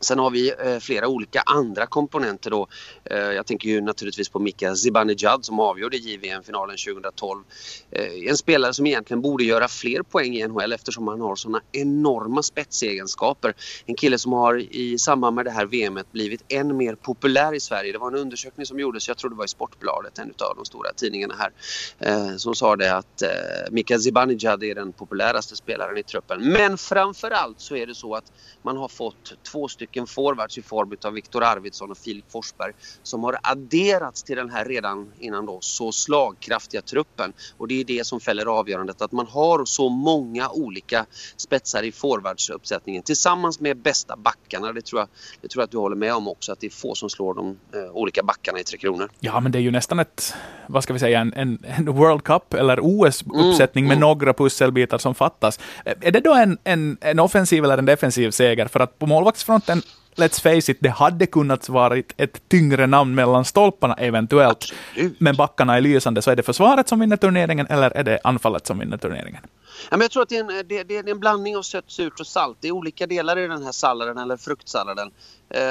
[0.00, 2.68] Sen har vi eh, flera olika andra komponenter då.
[3.04, 7.44] Eh, jag tänker ju naturligtvis på Mika Zibanejad som avgjorde JVM-finalen 2012.
[7.90, 11.60] Eh, en spelare som egentligen borde göra fler poäng i NHL eftersom han har sådana
[11.72, 13.54] enorma spetsegenskaper.
[13.86, 17.60] En kille som har i samband med det här VMet blivit än mer populär i
[17.60, 17.92] Sverige.
[17.92, 20.64] Det var en undersökning som gjordes, jag tror det var i Sportbladet, en av de
[20.64, 21.52] stora tidningarna här,
[21.98, 23.28] eh, som sa det att eh,
[23.70, 26.52] Mika Zibanejad är den populäraste spelaren i truppen.
[26.52, 30.62] Men framförallt så är det så att man har fått två stycken stycken forwards i
[30.62, 35.46] form av Viktor Arvidsson och Filip Forsberg som har adderats till den här redan innan
[35.46, 37.32] då så slagkraftiga truppen.
[37.58, 41.92] Och det är det som fäller avgörandet att man har så många olika spetsar i
[41.92, 44.72] forwardsuppsättningen tillsammans med bästa backarna.
[44.72, 45.08] Det tror jag,
[45.40, 47.34] det tror jag att du håller med om också att det är få som slår
[47.34, 49.10] de eh, olika backarna i Tre Kronor.
[49.20, 50.34] Ja men det är ju nästan ett,
[50.66, 54.00] vad ska vi säga, en, en, en World Cup eller OS-uppsättning mm, med mm.
[54.00, 55.60] några pusselbitar som fattas.
[55.84, 58.66] Är det då en, en, en offensiv eller en defensiv seger?
[58.66, 59.73] För att på målvaktsfronten
[60.16, 64.72] let's face it, det hade kunnat vara ett tyngre namn mellan stolparna eventuellt.
[64.90, 65.20] Absolut.
[65.20, 68.66] Men backarna är lysande, så är det försvaret som vinner turneringen eller är det anfallet
[68.66, 69.42] som vinner turneringen?
[69.90, 71.84] Ja, men jag tror att det är, en, det, det är en blandning av sött,
[71.86, 72.58] surt och salt.
[72.60, 75.10] Det är olika delar i den här salladen eller fruktsalladen.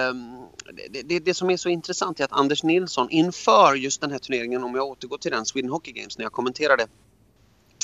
[0.10, 0.47] Um,
[0.89, 4.19] det, det, det, som är så intressant är att Anders Nilsson inför just den här
[4.19, 6.88] turneringen, om jag återgår till den Sweden Hockey Games, när jag kommenterade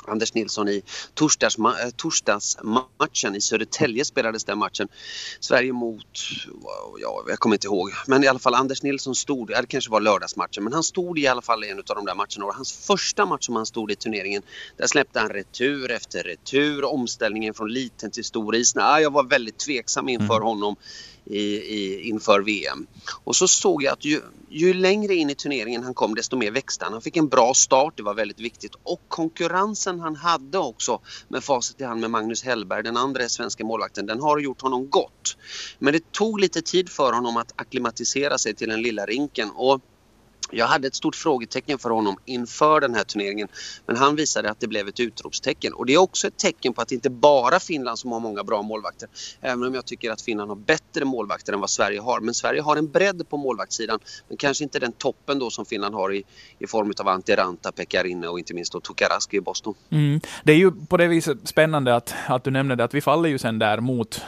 [0.07, 0.81] Anders Nilsson i
[1.13, 4.87] torsdags, eh, torsdagsmatchen i Södertälje spelades den matchen.
[5.39, 6.19] Sverige mot,
[7.01, 10.01] ja, jag kommer inte ihåg, men i alla fall Anders Nilsson stod, det kanske var
[10.01, 12.71] lördagsmatchen, men han stod i alla fall i en av de där matcherna och hans
[12.71, 14.41] första match som han stod i turneringen,
[14.77, 18.75] där släppte han retur efter retur, omställningen från liten till stor is.
[18.75, 20.47] Nej, jag var väldigt tveksam inför mm.
[20.47, 20.75] honom
[21.29, 22.87] i, i, inför VM.
[23.23, 26.51] Och så såg jag att ju, ju längre in i turneringen han kom desto mer
[26.51, 26.93] växte han.
[26.93, 28.75] Han fick en bra start, det var väldigt viktigt.
[28.83, 33.65] Och konkurrensen han hade också med facit i hand med Magnus Hellberg, den andra svenska
[33.65, 35.37] målvakten, den har gjort honom gott.
[35.79, 39.49] Men det tog lite tid för honom att akklimatisera sig till den lilla rinken.
[39.49, 39.81] Och
[40.51, 43.47] jag hade ett stort frågetecken för honom inför den här turneringen.
[43.85, 45.73] Men han visade att det blev ett utropstecken.
[45.73, 48.43] Och det är också ett tecken på att det inte bara Finland som har många
[48.43, 49.09] bra målvakter.
[49.41, 52.19] Även om jag tycker att Finland har bättre målvakter än vad Sverige har.
[52.19, 53.99] Men Sverige har en bredd på målvaktssidan.
[54.27, 56.23] Men kanske inte den toppen då som Finland har i,
[56.59, 59.73] i form av Antti Ranta, Pekkarinne och inte minst då Tukaraski i Boston.
[59.89, 60.21] Mm.
[60.43, 63.29] Det är ju på det viset spännande att, att du nämnde det, att vi faller
[63.29, 64.21] ju sen där mot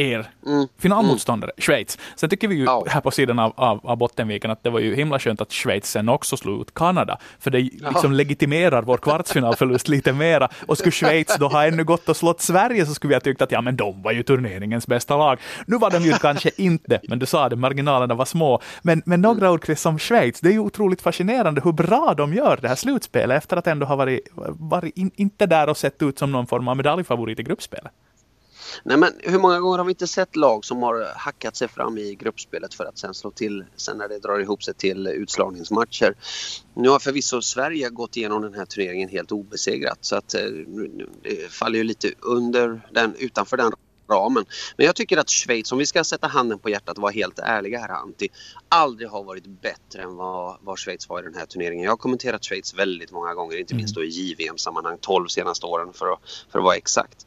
[0.00, 0.68] er mm.
[0.78, 1.62] finalmotståndare, mm.
[1.62, 1.98] Schweiz.
[2.16, 2.88] Sen tycker vi ju oh.
[2.88, 5.90] här på sidan av, av, av, Bottenviken att det var ju himla skönt att Schweiz
[5.90, 8.12] sen också slog ut Kanada, för det liksom oh.
[8.12, 10.48] legitimerar vår kvartsfinalförlust lite mera.
[10.66, 13.42] Och skulle Schweiz då ha ännu gått och slått Sverige så skulle vi ha tyckt
[13.42, 15.38] att ja, men de var ju turneringens bästa lag.
[15.66, 18.60] Nu var de ju kanske inte, men du sa det, marginalerna var små.
[18.82, 22.34] Men, men några ord Chris om Schweiz, det är ju otroligt fascinerande hur bra de
[22.34, 26.02] gör det här slutspelet efter att ändå ha varit, varit in, inte där och sett
[26.02, 27.92] ut som någon form av medaljfavorit i gruppspelet.
[28.84, 31.98] Nej men hur många gånger har vi inte sett lag som har hackat sig fram
[31.98, 36.14] i gruppspelet för att sen slå till sen när det drar ihop sig till utslagningsmatcher.
[36.74, 40.40] Nu har förvisso Sverige gått igenom den här turneringen helt obesegrat så att eh,
[41.22, 43.72] det faller ju lite under den, utanför den
[44.10, 44.44] ramen.
[44.76, 47.38] Men jag tycker att Schweiz, om vi ska sätta handen på hjärtat och vara helt
[47.38, 48.28] ärliga här Antti,
[48.68, 51.84] aldrig har varit bättre än vad, vad Schweiz var i den här turneringen.
[51.84, 55.92] Jag har kommenterat Schweiz väldigt många gånger, inte minst då i JVM-sammanhang, 12 senaste åren
[55.92, 56.20] för att,
[56.52, 57.26] för att vara exakt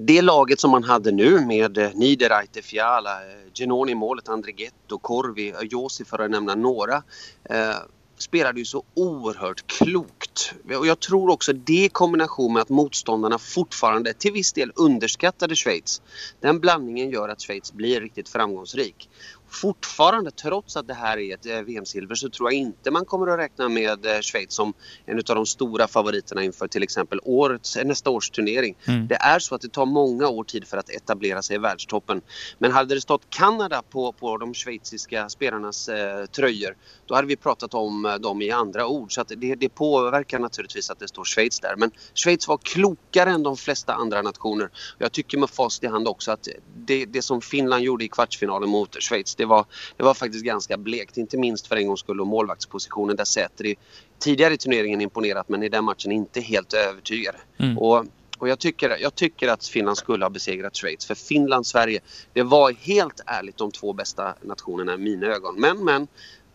[0.00, 4.98] det laget som man hade nu med eh, Niederreiter, Fiala, eh, Genoni i målet, Andrighetto,
[4.98, 7.02] Corvi, eh, Josi för att nämna några.
[7.44, 7.76] Eh,
[8.18, 10.54] spelade ju så oerhört klokt.
[10.78, 15.56] Och jag tror också det i kombination med att motståndarna fortfarande till viss del underskattade
[15.56, 16.02] Schweiz.
[16.40, 19.08] Den blandningen gör att Schweiz blir riktigt framgångsrik
[19.48, 23.26] fortfarande, trots att det här är ett eh, VM-silver, så tror jag inte man kommer
[23.26, 24.74] att räkna med eh, Schweiz som
[25.06, 28.76] en av de stora favoriterna inför till exempel årets, eh, nästa års turnering.
[28.84, 29.08] Mm.
[29.08, 32.20] Det är så att det tar många år tid för att etablera sig i världstoppen.
[32.58, 37.36] Men hade det stått Kanada på, på de schweiziska spelarnas eh, tröjor, då hade vi
[37.36, 39.14] pratat om dem i andra ord.
[39.14, 41.74] Så det, det påverkar naturligtvis att det står Schweiz där.
[41.76, 44.70] Men Schweiz var klokare än de flesta andra nationer.
[44.98, 48.68] Jag tycker med fast i hand också att det, det som Finland gjorde i kvartsfinalen
[48.68, 49.64] mot Schweiz, det var,
[49.96, 51.16] det var faktiskt ganska blekt.
[51.16, 53.76] Inte minst för en gångs skull och målvaktspositionen där Säteri
[54.18, 57.34] tidigare i turneringen imponerat men i den matchen inte helt övertygad.
[57.58, 57.78] Mm.
[57.78, 58.04] Och,
[58.38, 61.06] och jag tycker, jag tycker att Finland skulle ha besegrat Schweiz.
[61.06, 62.00] För Finland-Sverige,
[62.32, 65.60] det var helt ärligt de två bästa nationerna i mina ögon.
[65.60, 66.08] Men, men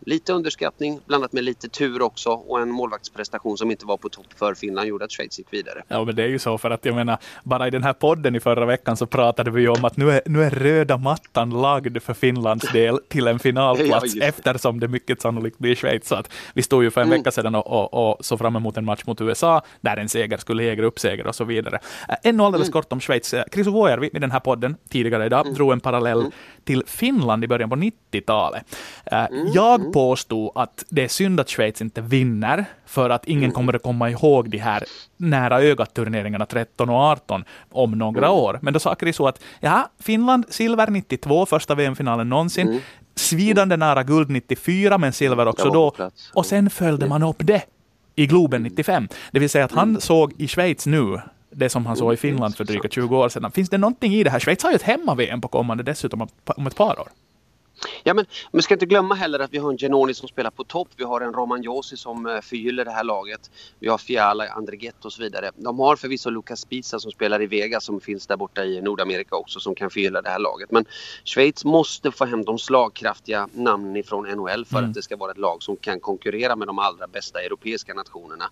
[0.04, 4.26] lite underskattning blandat med lite tur också och en målvaktsprestation som inte var på topp
[4.36, 5.82] för Finland gjorde att Schweiz gick vidare.
[5.88, 8.34] Ja, men det är ju så för att jag menar, bara i den här podden
[8.34, 11.50] i förra veckan så pratade vi ju om att nu är, nu är röda mattan
[11.50, 16.08] lagd för Finlands del till en finalplats ja, eftersom det mycket sannolikt blir Schweiz.
[16.08, 17.18] Så att vi stod ju för en mm.
[17.18, 20.36] vecka sedan och, och, och så fram emot en match mot USA där en seger
[20.36, 21.78] skulle ge gruppseger och så vidare.
[22.22, 22.72] Ännu alldeles mm.
[22.72, 23.34] kort om Schweiz.
[23.52, 25.54] Chris Vuojärvi i den här podden tidigare idag mm.
[25.54, 26.32] drog en parallell mm.
[26.64, 28.76] Till Finland i början på 90-talet.
[29.04, 29.52] Mm.
[29.52, 33.54] Jag påstod att det är synd att Schweiz inte vinner, för att ingen mm.
[33.54, 34.84] kommer att komma ihåg de här
[35.16, 38.38] nära ögat-turneringarna 13 och 18 om några mm.
[38.38, 38.58] år.
[38.62, 42.80] Men då sa Chris att ja, Finland silver 92, första VM-finalen någonsin.
[43.14, 45.94] Svidande nära guld 94, men silver också då.
[46.32, 47.62] Och sen följde man upp det
[48.14, 49.08] i Globen 95.
[49.30, 51.20] Det vill säga att han såg i Schweiz nu
[51.56, 53.50] det som han såg i Finland för dryga 20 år sedan.
[53.50, 54.40] Finns det någonting i det här?
[54.40, 57.08] Schweiz har ju ett hemma-VM på kommande dessutom om ett par år.
[58.02, 60.64] Ja, men man ska inte glömma heller att vi har en Genoni som spelar på
[60.64, 60.88] topp.
[60.96, 63.50] Vi har en Romagnosi som eh, förgyller det här laget.
[63.78, 65.50] Vi har Fiala, Andrighetto och så vidare.
[65.56, 69.36] De har förvisso Lucas Spiza som spelar i Vega som finns där borta i Nordamerika
[69.36, 70.70] också som kan förgylla det här laget.
[70.70, 70.84] Men
[71.24, 74.90] Schweiz måste få hem de slagkraftiga namnen ifrån NHL för mm.
[74.90, 78.50] att det ska vara ett lag som kan konkurrera med de allra bästa europeiska nationerna.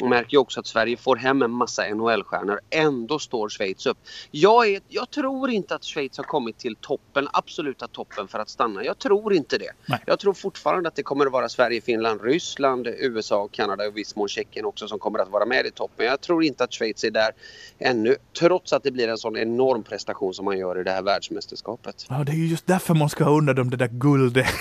[0.00, 2.60] Man märker ju också att Sverige får hem en massa NHL-stjärnor.
[2.70, 3.98] Ändå står Schweiz upp.
[4.30, 8.48] Jag, är, jag tror inte att Schweiz har kommit till toppen, absoluta toppen för att
[8.58, 8.84] stanna.
[8.84, 9.70] Jag tror inte det.
[9.86, 9.98] Nej.
[10.06, 14.16] Jag tror fortfarande att det kommer att vara Sverige, Finland, Ryssland, USA, Kanada och viss
[14.16, 16.06] mån Tjeckien också som kommer att vara med i toppen.
[16.06, 17.30] Jag tror inte att Schweiz är där
[17.78, 18.16] ännu.
[18.38, 22.06] Trots att det blir en sån enorm prestation som man gör i det här världsmästerskapet.
[22.08, 24.46] Ja, det är ju just därför man ska ha undan dem det där guldet.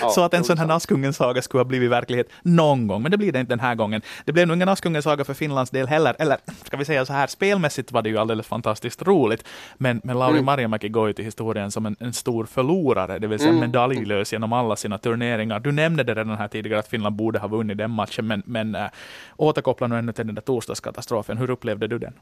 [0.00, 3.02] Ja, så att en sån här Askungens saga skulle ha blivit verklighet någon gång.
[3.02, 4.02] Men det blir det inte den här gången.
[4.24, 6.16] Det blev nog ingen Askungens saga för Finlands del heller.
[6.18, 9.44] Eller ska vi säga så här, spelmässigt var det ju alldeles fantastiskt roligt.
[9.78, 10.44] Men, men Lauri mm.
[10.44, 13.60] Marjamäki går ju till historien som en, en stor förlorare det vill säga mm.
[13.60, 15.60] medaljlös genom alla sina turneringar.
[15.60, 18.74] Du nämnde det redan här tidigare att Finland borde ha vunnit den matchen, men, men
[18.74, 18.86] äh,
[19.36, 21.38] återkoppla nu ännu till den där torsdagskatastrofen.
[21.38, 22.12] Hur upplevde du den?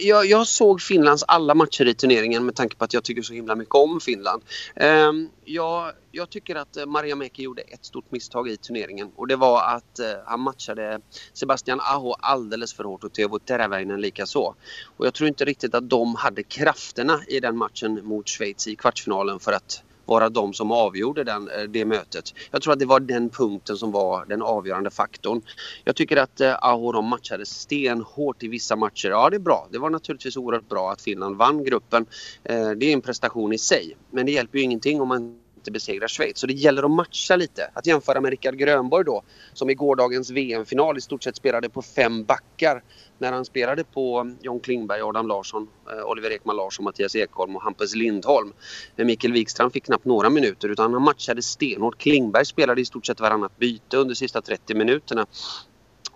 [0.00, 3.32] Jag, jag, såg Finlands alla matcher i turneringen med tanke på att jag tycker så
[3.32, 4.42] himla mycket om Finland.
[4.76, 9.28] Ehm, jag, jag tycker att Mariamäki Maria Mäki gjorde ett stort misstag i turneringen och
[9.28, 11.00] det var att eh, han matchade
[11.32, 14.54] Sebastian Aho alldeles för hårt och Teuvo Teräväinen likaså.
[14.96, 18.76] Och jag tror inte riktigt att de hade krafterna i den matchen mot Schweiz i
[18.76, 22.34] kvartsfinalen för att vara de som avgjorde den, eh, det mötet.
[22.50, 25.42] Jag tror att det var den punkten som var den avgörande faktorn.
[25.84, 29.08] Jag tycker att eh, Aho de matchade stenhårt i vissa matcher.
[29.08, 29.68] Ja, det är bra.
[29.72, 32.06] Det var naturligtvis oerhört bra att Finland vann gruppen.
[32.44, 33.96] Eh, det är en prestation i sig.
[34.10, 36.38] Men det hjälper ju ingenting om man inte besegrar Schweiz.
[36.38, 37.70] Så det gäller att matcha lite.
[37.74, 41.82] Att jämföra med Rickard Grönborg då som i gårdagens VM-final i stort sett spelade på
[41.82, 42.82] fem backar.
[43.18, 47.56] När han spelade på um, John Klingberg, Adam Larsson, eh, Oliver Ekman Larsson, Mattias Ekholm
[47.56, 48.48] och Hampus Lindholm.
[48.48, 48.54] Eh,
[48.96, 51.98] Men Mikael Wikstrand fick knappt några minuter utan han matchade stenhårt.
[51.98, 55.26] Klingberg spelade i stort sett varannat byte under de sista 30 minuterna.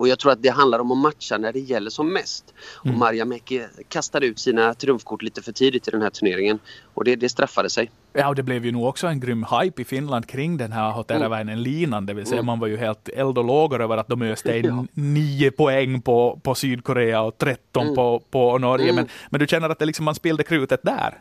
[0.01, 2.55] Och jag tror att det handlar om att matcha när det gäller som mest.
[2.85, 2.95] Mm.
[2.95, 6.59] Och Marjamäki kastade ut sina trumfkort lite för tidigt i den här turneringen.
[6.95, 7.91] Och det, det straffade sig.
[8.13, 10.91] Ja, och det blev ju nog också en grym hype i Finland kring den här
[10.93, 12.07] Hotelväinen-linan, mm.
[12.07, 12.47] det vill säga mm.
[12.47, 15.03] man var ju helt eld och lågor över att de öste in ja.
[15.03, 17.95] nio poäng på, på Sydkorea och 13 mm.
[17.95, 18.85] på, på Norge.
[18.85, 18.97] Mm.
[18.97, 21.19] Men, men du känner att det liksom man spillde krutet där?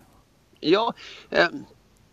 [0.59, 0.93] Ja,
[1.29, 1.47] eh,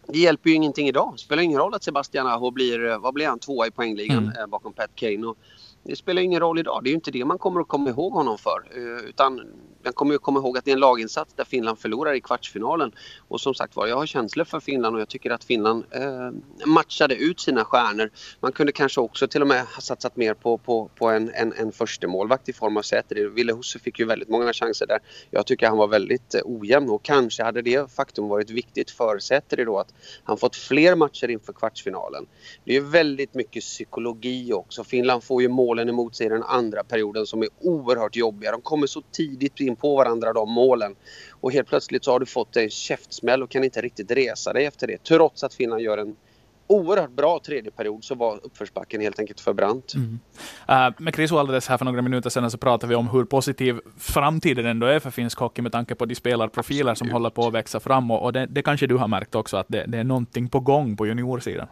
[0.08, 1.12] det hjälper ju ingenting idag.
[1.14, 4.18] Det spelar ingen roll att Sebastian Aho blir, eh, vad blir han, tvåa i poängligan
[4.18, 4.38] mm.
[4.38, 5.26] eh, bakom Pat Kane.
[5.26, 5.36] Och
[5.86, 6.80] det spelar ingen roll idag.
[6.84, 8.68] Det är ju inte det man kommer att komma ihåg honom för.
[8.76, 9.40] Eh, utan
[9.86, 12.92] man kommer att komma ihåg att det är en laginsats där Finland förlorar i kvartsfinalen.
[13.28, 16.30] Och som sagt var, jag har känslor för Finland och jag tycker att Finland eh,
[16.66, 18.10] matchade ut sina stjärnor.
[18.40, 21.52] Man kunde kanske också till och med ha satsat mer på, på, på en, en,
[21.52, 23.28] en förstemålvakt i form av Säter.
[23.28, 24.98] Ville Husse fick ju väldigt många chanser där.
[25.30, 29.18] Jag tycker han var väldigt eh, ojämn och kanske hade det faktum varit viktigt för
[29.18, 29.94] Säter då att
[30.24, 32.26] han fått fler matcher inför kvartsfinalen.
[32.64, 34.84] Det är väldigt mycket psykologi också.
[34.84, 38.52] Finland får ju mål målen emot sig i den andra perioden som är oerhört jobbiga.
[38.52, 40.94] De kommer så tidigt in på varandra de målen.
[41.40, 44.64] Och helt plötsligt så har du fått en käftsmäll och kan inte riktigt resa dig
[44.64, 45.02] efter det.
[45.04, 46.16] Trots att Finland gör en
[46.68, 49.94] oerhört bra tredje period så var uppförsbacken helt enkelt för brant.
[49.94, 50.18] Mm.
[50.68, 53.80] Uh, med Chris alldeles här för några minuter sedan så pratade vi om hur positiv
[53.98, 56.98] framtiden ändå är för finsk hockey med tanke på de spelarprofiler Absolut.
[56.98, 59.56] som håller på att växa fram och, och det, det, kanske du har märkt också
[59.56, 61.68] att det, det är någonting på gång på juniorsidan.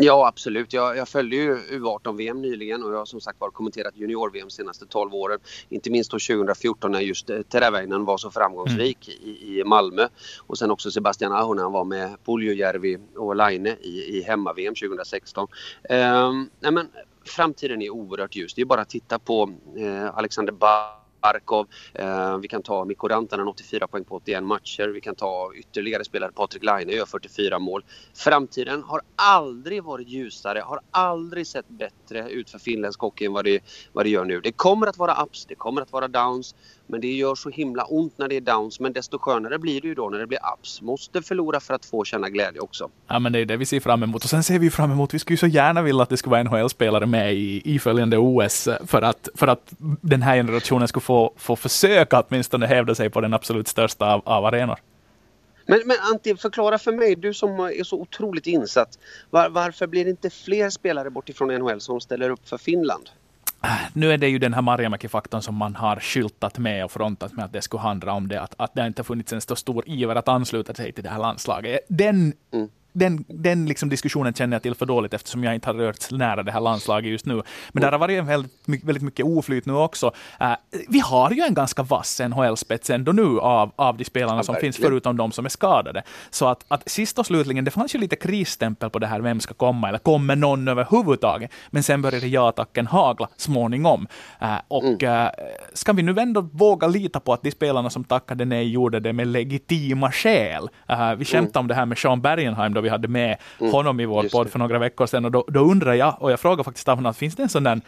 [0.00, 0.72] Ja absolut.
[0.72, 4.86] Jag, jag följde ju U18-VM nyligen och jag har som sagt var kommenterat junior-VM senaste
[4.86, 5.38] 12 åren.
[5.68, 9.30] Inte minst 2014 när just eh, Teräväinen var så framgångsrik mm.
[9.30, 10.08] i, i Malmö.
[10.46, 14.74] Och sen också Sebastian Aho när han var med Puljujärvi och Laine i, i hemma-VM
[14.74, 15.48] 2016.
[15.90, 16.88] Um, nej men,
[17.24, 18.54] framtiden är oerhört ljus.
[18.54, 21.66] Det är bara att titta på eh, Alexander Bach Barkov.
[21.94, 24.88] Eh, vi kan ta Mikko Rantanen 84 poäng på 81 matcher.
[24.88, 26.32] Vi kan ta ytterligare spelare.
[26.32, 27.84] Patrik Laine gör 44 mål.
[28.14, 33.44] Framtiden har aldrig varit ljusare, har aldrig sett bättre ut för finländsk hockey än vad
[33.44, 33.60] det,
[33.92, 34.40] vad det gör nu.
[34.40, 36.54] Det kommer att vara ups, det kommer att vara downs.
[36.90, 38.80] Men det gör så himla ont när det är downs.
[38.80, 40.82] Men desto skönare blir det ju då när det blir ups.
[40.82, 42.90] Måste förlora för att få känna glädje också.
[43.08, 44.24] Ja, men det är det vi ser fram emot.
[44.24, 46.30] Och sen ser vi fram emot, vi skulle ju så gärna vilja att det skulle
[46.30, 51.02] vara NHL-spelare med i, i följande OS för att, för att den här generationen skulle
[51.02, 54.78] få, få försöka åtminstone hävda sig på den absolut största av, av arenor.
[55.66, 58.98] Men, men Antti, förklara för mig, du som är så otroligt insatt.
[59.30, 63.10] Var, varför blir det inte fler spelare bortifrån NHL som ställer upp för Finland?
[63.92, 67.44] Nu är det ju den här Marjamäki-faktorn som man har skyltat med och frontat med
[67.44, 70.16] att det skulle handla om det, att, att det inte funnits en så stor iver
[70.16, 71.80] att ansluta sig till det här landslaget.
[71.88, 75.74] Den mm den, den liksom diskussionen känner jag till för dåligt eftersom jag inte har
[75.74, 77.34] rört nära det här landslaget just nu.
[77.34, 77.82] Men mm.
[77.82, 80.06] där har varit väldigt, väldigt mycket oflyt nu också.
[80.40, 80.54] Uh,
[80.88, 84.76] vi har ju en ganska vass NHL-spets ändå nu av, av de spelarna som finns,
[84.76, 86.02] förutom de som är skadade.
[86.30, 89.40] Så att, att sist och slutligen, det fanns ju lite krisstämpel på det här, vem
[89.40, 91.50] ska komma, eller kommer någon överhuvudtaget?
[91.70, 94.06] Men sen började ja-tacken hagla småningom.
[94.42, 95.24] Uh, och mm.
[95.24, 95.30] uh,
[95.72, 99.12] ska vi nu ändå våga lita på att de spelarna som tackade nej gjorde det
[99.12, 100.68] med legitima skäl?
[100.90, 101.64] Uh, vi skämtade mm.
[101.64, 103.72] om det här med Sean Bergenheim då vi hade med mm.
[103.72, 106.40] honom i vår podd för några veckor sedan och då, då undrar jag, och jag
[106.40, 107.80] frågar faktiskt honom, finns det en sån där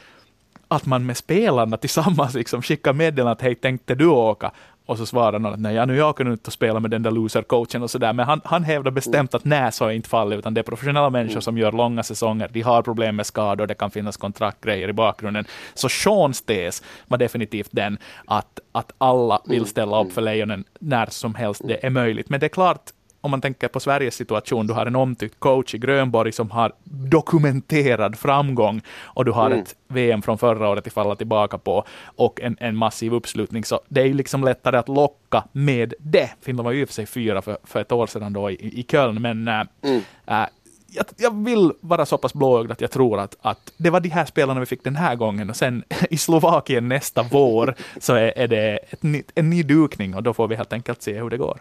[0.68, 4.50] att man med spelarna tillsammans liksom skickar meddelande att hej, tänkte du åka?
[4.86, 7.82] Och så svarar någon att nej, nu jag kan inte spela med den där loser-coachen
[7.82, 8.12] och sådär.
[8.12, 11.10] Men han, han hävdar bestämt att nej, så är inte fallet, utan det är professionella
[11.10, 11.42] människor mm.
[11.42, 12.48] som gör långa säsonger.
[12.52, 15.44] De har problem med skador, det kan finnas kontraktgrejer i bakgrunden.
[15.74, 21.06] Så Seans tes var definitivt den att, att alla vill ställa upp för Lejonen när
[21.06, 22.28] som helst det är möjligt.
[22.28, 25.74] Men det är klart, om man tänker på Sveriges situation, du har en omtyckt coach
[25.74, 29.58] i Grönborg som har dokumenterad framgång och du har mm.
[29.58, 33.64] ett VM från förra året att falla tillbaka på och en, en massiv uppslutning.
[33.64, 36.30] Så det är ju liksom lättare att locka med det.
[36.40, 38.54] Finland var ju i och för sig fyra för, för ett år sedan då i,
[38.80, 40.02] i Köln, men äh, mm.
[40.26, 40.46] äh,
[40.92, 44.08] jag, jag, vill vara så pass blåögd att jag tror att, att det var de
[44.08, 48.38] här spelarna vi fick den här gången och sen i Slovakien nästa vår så är,
[48.38, 49.00] är det ett,
[49.34, 51.60] en ny dukning och då får vi helt enkelt se hur det går.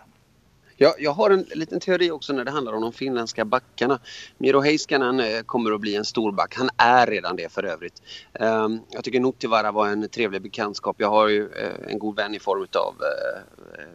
[0.81, 3.99] Ja, jag har en liten teori också när det handlar om de finländska backarna.
[4.37, 6.55] Miro Heiskanen eh, kommer att bli en stor back.
[6.55, 8.01] Han är redan det för övrigt.
[8.39, 10.95] Um, jag tycker Nuttivaara var en trevlig bekantskap.
[10.99, 11.51] Jag har ju uh,
[11.87, 12.95] en god vän i form av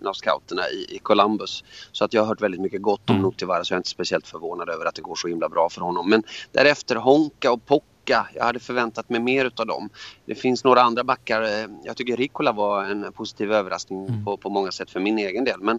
[0.04, 1.64] uh, scouterna i, i, Columbus.
[1.92, 3.26] Så att jag har hört väldigt mycket gott om mm.
[3.28, 5.80] Nuttivaara så jag är inte speciellt förvånad över att det går så himla bra för
[5.80, 6.10] honom.
[6.10, 9.90] Men därefter Honka och Pocka jag hade förväntat mig mer utav dem.
[10.26, 11.68] Det finns några andra backar.
[11.84, 14.24] Jag tycker Rikola var en positiv överraskning mm.
[14.24, 15.60] på, på många sätt för min egen del.
[15.60, 15.78] Men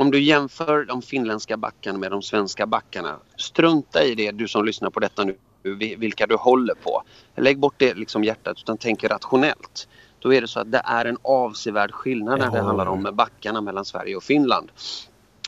[0.00, 4.64] om du jämför de finländska backarna med de svenska backarna, strunta i det du som
[4.64, 5.36] lyssnar på detta nu,
[5.98, 7.02] vilka du håller på.
[7.36, 9.88] Lägg bort det liksom hjärtat utan tänk rationellt.
[10.18, 13.60] Då är det så att det är en avsevärd skillnad när det handlar om backarna
[13.60, 14.72] mellan Sverige och Finland.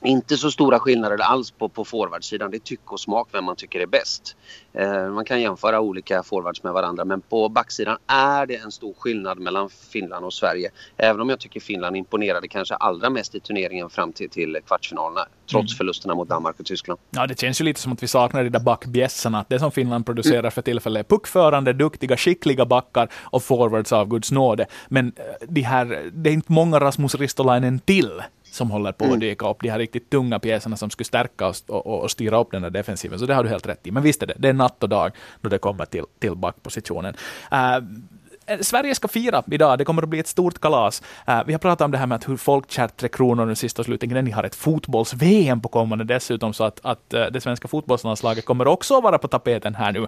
[0.05, 2.51] Inte så stora skillnader alls på, på forwardsidan.
[2.51, 4.37] Det är tycke och smak vem man tycker är bäst.
[4.73, 8.95] Eh, man kan jämföra olika forwards med varandra men på backsidan är det en stor
[8.99, 10.71] skillnad mellan Finland och Sverige.
[10.97, 15.27] Även om jag tycker Finland imponerade kanske allra mest i turneringen fram till, till kvartsfinalerna.
[15.51, 15.77] Trots mm.
[15.77, 17.01] förlusterna mot Danmark och Tyskland.
[17.11, 19.45] Ja, det känns ju lite som att vi saknar de där backbjässarna.
[19.49, 20.51] Det som Finland producerar mm.
[20.51, 24.67] för tillfället är puckförande, duktiga, skickliga backar och forwards av Guds nåde.
[24.89, 28.23] Men eh, de här, det är inte många Rasmus Ristolainen till
[28.53, 29.21] som håller på att mm.
[29.21, 29.57] dyka upp.
[29.61, 32.71] De här riktigt tunga pjäserna som skulle stärka och, och, och, styra upp den där
[32.71, 33.19] defensiven.
[33.19, 33.91] Så det har du helt rätt i.
[33.91, 37.15] Men visst är det, det är natt och dag då det kommer till, till backpositionen.
[37.53, 41.03] Uh, Sverige ska fira idag, det kommer att bli ett stort kalas.
[41.29, 43.85] Uh, vi har pratat om det här med att hur folkkärt Tre Kronor nu sista
[43.85, 48.45] slutningen, ni har ett fotbolls-VM på kommande dessutom, så att, att uh, det svenska fotbollslandslaget
[48.45, 50.01] kommer också att vara på tapeten här nu.
[50.01, 50.07] Uh,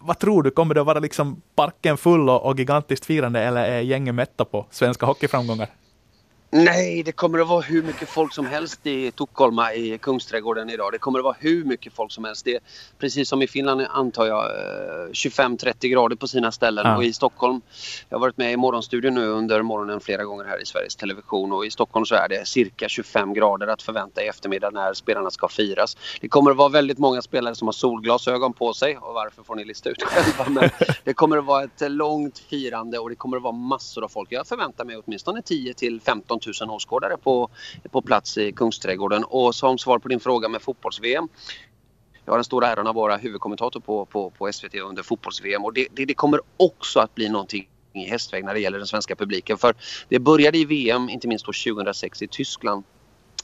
[0.00, 3.64] vad tror du, kommer det att vara liksom parken full och, och gigantiskt firande, eller
[3.64, 5.68] är gänget mätta på svenska hockeyframgångar?
[6.52, 10.92] Nej, det kommer att vara hur mycket folk som helst i Tukholma i Kungsträdgården idag.
[10.92, 12.44] Det kommer att vara hur mycket folk som helst.
[12.44, 12.60] Det är,
[12.98, 14.50] precis som i Finland antar jag
[15.12, 16.96] 25-30 eh, grader på sina ställen ja.
[16.96, 17.60] och i Stockholm.
[18.08, 21.52] Jag har varit med i Morgonstudion nu under morgonen flera gånger här i Sveriges Television
[21.52, 25.30] och i Stockholm så är det cirka 25 grader att förvänta i eftermiddag när spelarna
[25.30, 25.96] ska firas.
[26.20, 29.54] Det kommer att vara väldigt många spelare som har solglasögon på sig och varför får
[29.54, 30.60] ni lista ut själva.
[30.60, 30.70] Men
[31.04, 34.32] det kommer att vara ett långt firande och det kommer att vara massor av folk.
[34.32, 37.50] Jag förväntar mig åtminstone 10 till 15 000 åskådare på,
[37.90, 39.24] på plats i Kungsträdgården.
[39.24, 41.28] Och som svar på din fråga med fotbolls-VM
[42.24, 45.72] jag har den stora äran att vara huvudkommentator på, på, på SVT under fotbolls-VM och
[45.72, 49.16] det, det, det kommer också att bli någonting i hästväg när det gäller den svenska
[49.16, 49.58] publiken.
[49.58, 49.74] För
[50.08, 52.84] det började i VM, inte minst 2006 i Tyskland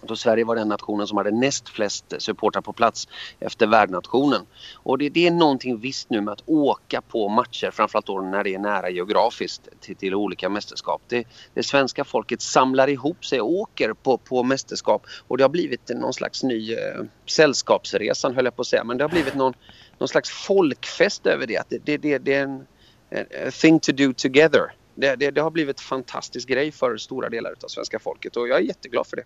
[0.02, 3.08] då Sverige var den nationen som hade näst flest supportrar på plats
[3.40, 4.46] efter värdnationen.
[4.74, 8.44] Och det, det, är någonting visst nu med att åka på matcher, framförallt då när
[8.44, 11.02] det är nära geografiskt till, till olika mästerskap.
[11.08, 15.48] Det, det, svenska folket samlar ihop sig och åker på, på mästerskap och det har
[15.48, 16.78] blivit någon slags ny eh,
[17.26, 19.54] sällskapsresan höll jag på att säga, men det har blivit någon,
[19.98, 21.56] någon slags folkfest över det.
[21.56, 22.66] Att det, det, det, det är en,
[23.10, 27.28] en thing to do together det, det, det, har blivit en fantastisk grej för stora
[27.28, 29.24] delar av svenska folket och jag är jätteglad för det.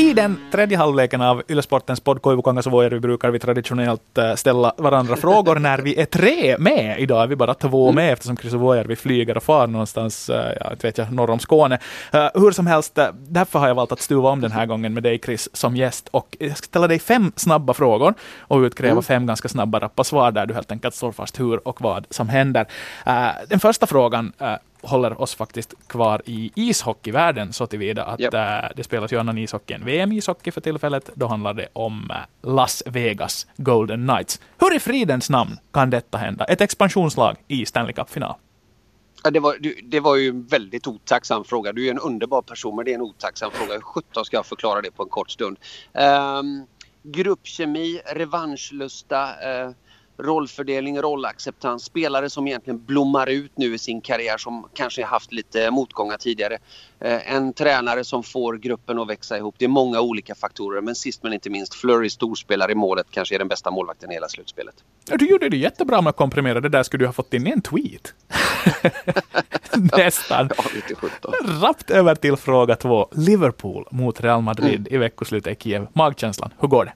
[0.00, 5.16] I den tredje halvleken av Ylesportens podd Koivukangas Vuojärvi brukar vi traditionellt eh, ställa varandra
[5.16, 7.00] frågor när vi är tre med.
[7.00, 10.72] Idag är vi bara två med eftersom Chris Vuojärvi flyger och far någonstans, eh, ja,
[10.82, 11.78] vet jag, norr om Skåne.
[12.14, 15.02] Uh, hur som helst, därför har jag valt att stuva om den här gången med
[15.02, 19.02] dig Chris som gäst och jag ska ställa dig fem snabba frågor och utkräva mm.
[19.02, 22.28] fem ganska snabba rappa svar där du helt enkelt slår fast hur och vad som
[22.28, 22.66] händer.
[23.48, 24.32] Den första frågan
[24.82, 28.34] håller oss faktiskt kvar i ishockeyvärlden så tillvida att yep.
[28.34, 28.40] äh,
[28.76, 31.10] det spelas ju annan ishockey än VM-ishockey för tillfället.
[31.14, 34.40] Då handlar det om äh, Las Vegas Golden Knights.
[34.58, 36.44] Hur i fridens namn kan detta hända?
[36.44, 38.34] Ett expansionslag i Stanley Cup-final.
[39.22, 41.72] Ja, det, var, det var ju en väldigt otacksam fråga.
[41.72, 43.72] Du är en underbar person men det är en otacksam fråga.
[43.72, 45.58] Hur sjutton ska jag förklara det på en kort stund?
[45.92, 46.66] Um,
[47.02, 49.70] gruppkemi, revanschlusta, uh,
[50.22, 51.84] rollfördelning, rollacceptans.
[51.84, 56.58] Spelare som egentligen blommar ut nu i sin karriär som kanske haft lite motgångar tidigare.
[57.00, 59.54] Eh, en tränare som får gruppen att växa ihop.
[59.58, 63.34] Det är många olika faktorer men sist men inte minst Flurry storspelare i målet kanske
[63.34, 64.74] är den bästa målvakten i hela slutspelet.
[65.08, 66.60] Ja, du gjorde det jättebra med att komprimera.
[66.60, 68.14] Det där skulle du ha fått in i en tweet.
[69.96, 70.50] Nästan.
[70.56, 73.08] Ja, Rappt över till fråga två.
[73.12, 74.94] Liverpool mot Real Madrid mm.
[74.94, 75.86] i veckoslutet i Kiev.
[75.92, 76.92] Magkänslan, hur går det?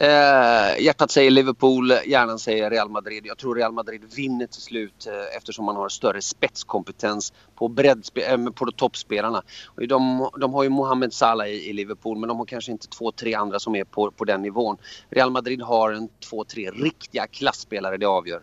[0.00, 3.26] Eh, hjärtat säger Liverpool, hjärnan säger Real Madrid.
[3.26, 7.74] Jag tror Real Madrid vinner till slut eh, eftersom man har större spetskompetens på,
[8.14, 9.42] eh, på toppspelarna.
[9.66, 12.88] Och de, de har ju Mohamed Salah i, i, Liverpool men de har kanske inte
[12.88, 14.76] två, tre andra som är på, på den nivån.
[15.10, 18.40] Real Madrid har en två, tre riktiga klassspelare, det avgör.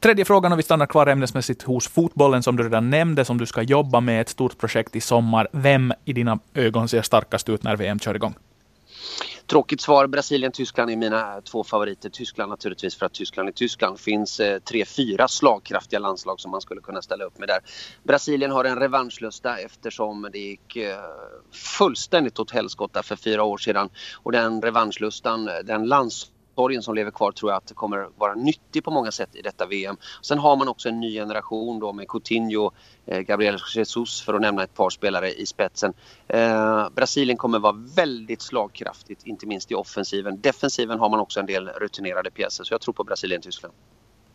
[0.00, 3.46] Tredje frågan, och vi stannar kvar ämnesmässigt hos fotbollen som du redan nämnde, som du
[3.46, 5.48] ska jobba med, ett stort projekt i sommar.
[5.52, 8.34] Vem i dina ögon ser starkast ut när VM kör igång?
[9.46, 10.06] Tråkigt svar.
[10.06, 12.10] Brasilien, Tyskland är mina två favoriter.
[12.10, 14.00] Tyskland naturligtvis för att Tyskland är Tyskland.
[14.00, 17.58] finns eh, tre, fyra slagkraftiga landslag som man skulle kunna ställa upp med där.
[18.02, 20.98] Brasilien har en revanschlusta eftersom det gick eh,
[21.52, 23.90] fullständigt åt helskotta för fyra år sedan.
[24.22, 28.08] Och den revanschlustan, eh, den lands sorgen som lever kvar tror jag att det kommer
[28.18, 29.96] vara nyttig på många sätt i detta VM.
[30.22, 32.70] Sen har man också en ny generation då med Coutinho,
[33.06, 35.92] eh, Gabriel Jesus för att nämna ett par spelare i spetsen.
[36.28, 40.40] Eh, Brasilien kommer vara väldigt slagkraftigt, inte minst i offensiven.
[40.40, 43.74] Defensiven har man också en del rutinerade pjäser, så jag tror på Brasilien-Tyskland.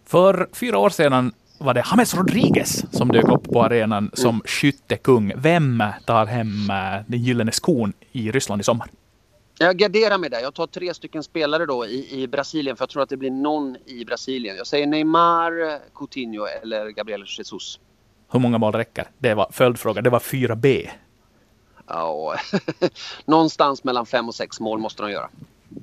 [0.06, 4.42] För fyra år sedan var det James Rodriguez som dök upp på arenan som mm.
[4.46, 5.34] skyttekung.
[5.36, 8.90] Vem tar hem eh, den gyllene skon i Ryssland i sommar?
[9.62, 10.40] Jag garderar mig där.
[10.40, 13.32] Jag tar tre stycken spelare då i, i Brasilien för jag tror att det blir
[13.32, 14.58] någon i Brasilien.
[14.58, 17.80] Jag säger Neymar, Coutinho eller Gabriel Jesus.
[18.32, 19.10] Hur många mål räcker?
[19.18, 20.02] Det var följdfråga.
[20.02, 20.90] Det var 4B.
[21.88, 22.36] Ja,
[23.26, 25.30] någonstans mellan fem och sex mål måste de göra.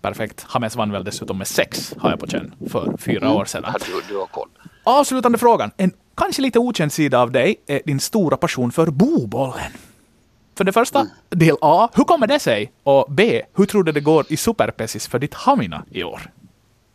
[0.01, 0.47] Perfekt.
[0.55, 3.37] James vann väl dessutom med sex, har jag på känn, för fyra mm.
[3.37, 3.65] år sedan.
[3.67, 4.49] Ja, du, du har koll.
[4.85, 5.71] Avslutande frågan.
[5.77, 9.73] En kanske lite okänd sida av dig är din stora passion för bobollen.
[10.57, 11.13] För det första, mm.
[11.29, 12.73] del A, hur kommer det sig?
[12.83, 16.31] Och B, hur tror du det går i Superpessis för ditt Hamina i år?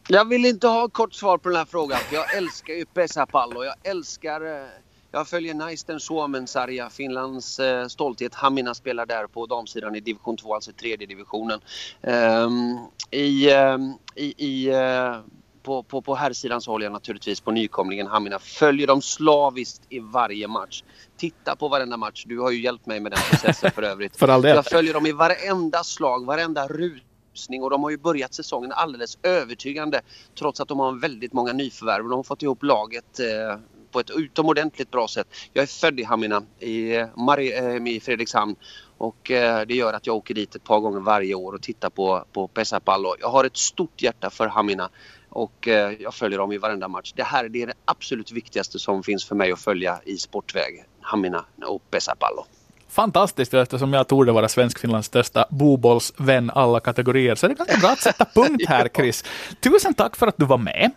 [0.08, 2.00] Jag vill inte ha kort svar på den här frågan.
[2.12, 3.64] Jag älskar ju Pesapallo.
[3.64, 4.62] Jag älskar...
[4.62, 4.68] Eh,
[5.14, 8.34] jag följer Naisten Suomen sarja, Finlands eh, stolthet.
[8.36, 11.60] Hamina spelar där på damsidan i division 2, alltså tredje divisionen.
[12.02, 12.80] Um,
[13.12, 15.18] I, um, i, i uh,
[15.64, 18.40] på, på, på här sidan så håller jag naturligtvis på nykomlingen Hamina.
[18.40, 20.84] Följer dem slaviskt i varje match.
[21.18, 22.24] Titta på varenda match.
[22.28, 24.16] Du har ju hjälpt mig med den processen för övrigt.
[24.20, 24.56] för all del.
[24.56, 29.18] Jag följer dem i varenda slag, varenda rusning och de har ju börjat säsongen alldeles
[29.24, 30.02] övertygande
[30.40, 32.04] trots att de har väldigt många nyförvärv.
[32.04, 33.60] De har fått ihop laget eh,
[33.92, 35.28] på ett utomordentligt bra sätt.
[35.54, 38.56] Jag är född i Hamina i, Mari, äh, i Fredrikshamn
[38.98, 41.90] och äh, det gör att jag åker dit ett par gånger varje år och tittar
[41.90, 43.16] på, på Pesapallo.
[43.20, 44.90] Jag har ett stort hjärta för Hamina
[45.32, 47.14] och eh, jag följer dem i varenda match.
[47.16, 50.86] Det här det är det absolut viktigaste som finns för mig att följa i sportväg.
[51.02, 52.46] Hamina och Pesapallo.
[52.88, 57.36] Fantastiskt eftersom jag torde vara Svenskfinlands största bobollsvän alla kategorier.
[57.36, 59.24] Så det är ganska bra att sätta punkt här Chris.
[59.60, 60.92] Tusen tack för att du var med.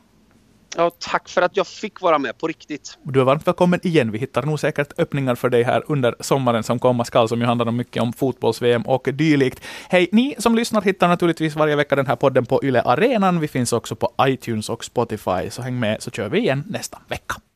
[0.76, 2.98] Ja, tack för att jag fick vara med på riktigt.
[3.02, 4.10] Du är varmt välkommen igen.
[4.10, 7.46] Vi hittar nog säkert öppningar för dig här under sommaren som komma skall, som ju
[7.46, 9.64] handlar om mycket om fotbolls-VM och dylikt.
[9.88, 13.40] Hej, ni som lyssnar hittar naturligtvis varje vecka den här podden på Yle Arenan.
[13.40, 16.98] Vi finns också på iTunes och Spotify, så häng med så kör vi igen nästa
[17.08, 17.34] vecka.